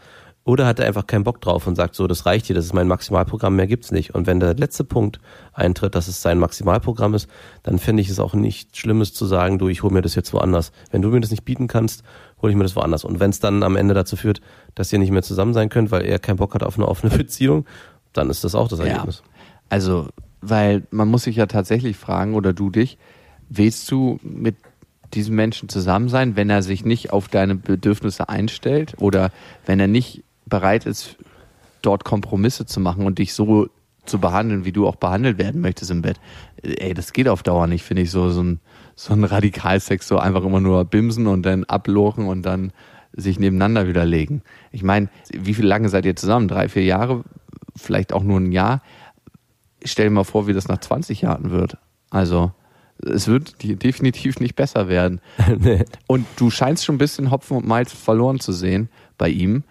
[0.46, 2.74] Oder hat er einfach keinen Bock drauf und sagt so, das reicht hier, das ist
[2.74, 4.16] mein Maximalprogramm, mehr gibt's nicht.
[4.16, 5.20] Und wenn der letzte Punkt
[5.54, 7.30] eintritt, dass es sein Maximalprogramm ist,
[7.62, 10.34] dann finde ich es auch nicht Schlimmes zu sagen, du, ich hole mir das jetzt
[10.34, 10.72] woanders.
[10.92, 12.04] Wenn du mir das nicht bieten kannst,
[12.42, 13.04] hole ich mir das woanders.
[13.04, 14.42] Und wenn es dann am Ende dazu führt,
[14.76, 17.14] dass ihr nicht mehr zusammen sein könnt, weil er keinen Bock hat auf eine offene
[17.18, 17.66] Beziehung,
[18.14, 19.24] dann ist das auch das Ergebnis.
[19.24, 19.32] Ja.
[19.70, 20.08] Also,
[20.42, 22.98] weil man muss sich ja tatsächlich fragen, oder du dich,
[23.50, 24.56] willst du mit
[25.14, 29.32] diesem Menschen zusammen sein, wenn er sich nicht auf deine Bedürfnisse einstellt oder
[29.66, 31.18] wenn er nicht bereit ist,
[31.82, 33.70] dort Kompromisse zu machen und dich so
[34.10, 36.20] zu behandeln, wie du auch behandelt werden möchtest im Bett.
[36.62, 38.60] Ey, das geht auf Dauer nicht, finde ich, so, so ein,
[38.96, 42.72] so ein Radikalsex, so einfach immer nur bimsen und dann ablochen und dann
[43.14, 44.42] sich nebeneinander widerlegen.
[44.72, 46.48] Ich meine, wie viel lange seid ihr zusammen?
[46.48, 47.24] Drei, vier Jahre?
[47.76, 48.82] Vielleicht auch nur ein Jahr?
[49.84, 51.78] Stell dir mal vor, wie das nach 20 Jahren wird.
[52.10, 52.52] Also,
[53.02, 55.22] es wird definitiv nicht besser werden.
[55.58, 55.86] nee.
[56.08, 59.64] Und du scheinst schon ein bisschen Hopfen und Malz verloren zu sehen bei ihm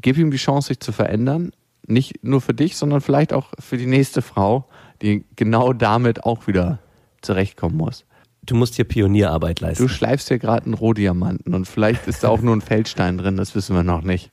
[0.00, 1.52] gib ihm die Chance, sich zu verändern.
[1.88, 4.68] Nicht nur für dich, sondern vielleicht auch für die nächste Frau,
[5.02, 6.80] die genau damit auch wieder
[7.22, 8.04] zurechtkommen muss.
[8.42, 9.82] Du musst hier Pionierarbeit leisten.
[9.82, 13.36] Du schleifst hier gerade einen Rohdiamanten und vielleicht ist da auch nur ein Feldstein drin,
[13.36, 14.30] das wissen wir noch nicht.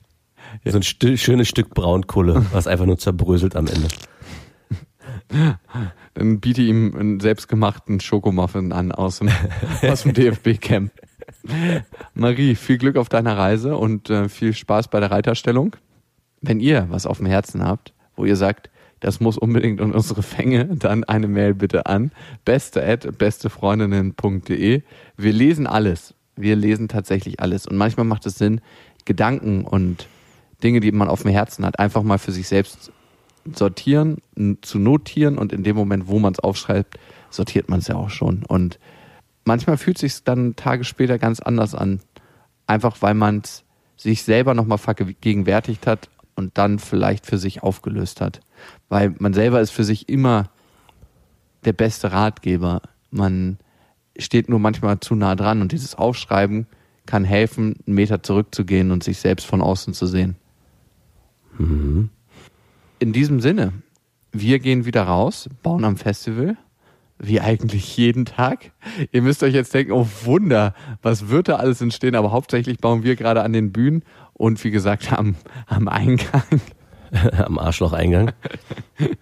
[0.64, 3.88] So ein st schönes Stück Braunkohle, was einfach nur zerbröselt am Ende.
[6.14, 9.28] Dann biete ihm einen selbstgemachten Schokomuffin an aus dem,
[9.82, 10.92] aus dem DFB-Camp.
[12.14, 15.76] Marie, viel Glück auf deiner Reise und äh, viel Spaß bei der Reiterstellung.
[16.46, 18.70] Wenn ihr was auf dem Herzen habt, wo ihr sagt,
[19.00, 22.12] das muss unbedingt in unsere Fänge, dann eine Mail bitte an
[22.44, 24.82] beste at bestefreundinnen.de.
[25.16, 26.14] Wir lesen alles.
[26.36, 27.66] Wir lesen tatsächlich alles.
[27.66, 28.60] Und manchmal macht es Sinn,
[29.04, 30.08] Gedanken und
[30.62, 32.90] Dinge, die man auf dem Herzen hat, einfach mal für sich selbst
[33.54, 34.18] sortieren,
[34.62, 36.98] zu notieren und in dem Moment, wo man es aufschreibt,
[37.30, 38.44] sortiert man es ja auch schon.
[38.44, 38.78] Und
[39.44, 42.00] manchmal fühlt sich dann Tage später ganz anders an.
[42.66, 43.64] Einfach weil man es
[43.96, 48.40] sich selber nochmal vergegenwärtigt hat und dann vielleicht für sich aufgelöst hat.
[48.88, 50.50] Weil man selber ist für sich immer
[51.64, 52.82] der beste Ratgeber.
[53.10, 53.58] Man
[54.18, 56.66] steht nur manchmal zu nah dran und dieses Aufschreiben
[57.06, 60.36] kann helfen, einen Meter zurückzugehen und sich selbst von außen zu sehen.
[61.58, 62.10] Mhm.
[62.98, 63.72] In diesem Sinne,
[64.32, 66.56] wir gehen wieder raus, bauen am Festival
[67.18, 68.72] wie eigentlich jeden Tag.
[69.10, 72.14] Ihr müsst euch jetzt denken, oh Wunder, was wird da alles entstehen?
[72.14, 74.02] Aber hauptsächlich bauen wir gerade an den Bühnen
[74.36, 76.60] und wie gesagt am, am Eingang.
[77.36, 78.32] am Arschloch-Eingang.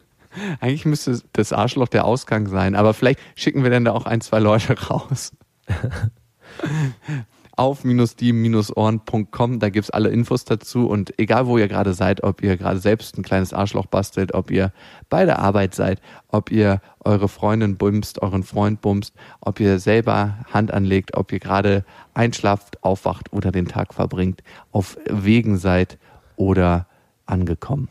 [0.60, 4.20] Eigentlich müsste das Arschloch der Ausgang sein, aber vielleicht schicken wir dann da auch ein,
[4.20, 5.32] zwei Leute raus.
[7.56, 9.60] auf-die-ohren.com.
[9.60, 10.86] Da gibt's alle Infos dazu.
[10.86, 14.50] Und egal, wo ihr gerade seid, ob ihr gerade selbst ein kleines Arschloch bastelt, ob
[14.50, 14.72] ihr
[15.08, 20.38] bei der Arbeit seid, ob ihr eure Freundin bumst, euren Freund bumst, ob ihr selber
[20.52, 21.84] Hand anlegt, ob ihr gerade
[22.14, 24.42] einschlaft, aufwacht oder den Tag verbringt,
[24.72, 25.98] auf Wegen seid
[26.36, 26.86] oder
[27.26, 27.88] angekommen.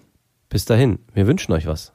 [0.50, 1.94] Bis dahin, wir wünschen euch was.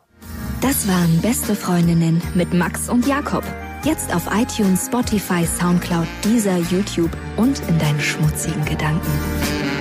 [0.60, 3.44] Das waren Beste Freundinnen mit Max und Jakob.
[3.84, 9.77] Jetzt auf iTunes, Spotify, Soundcloud, dieser YouTube und in deinen schmutzigen Gedanken.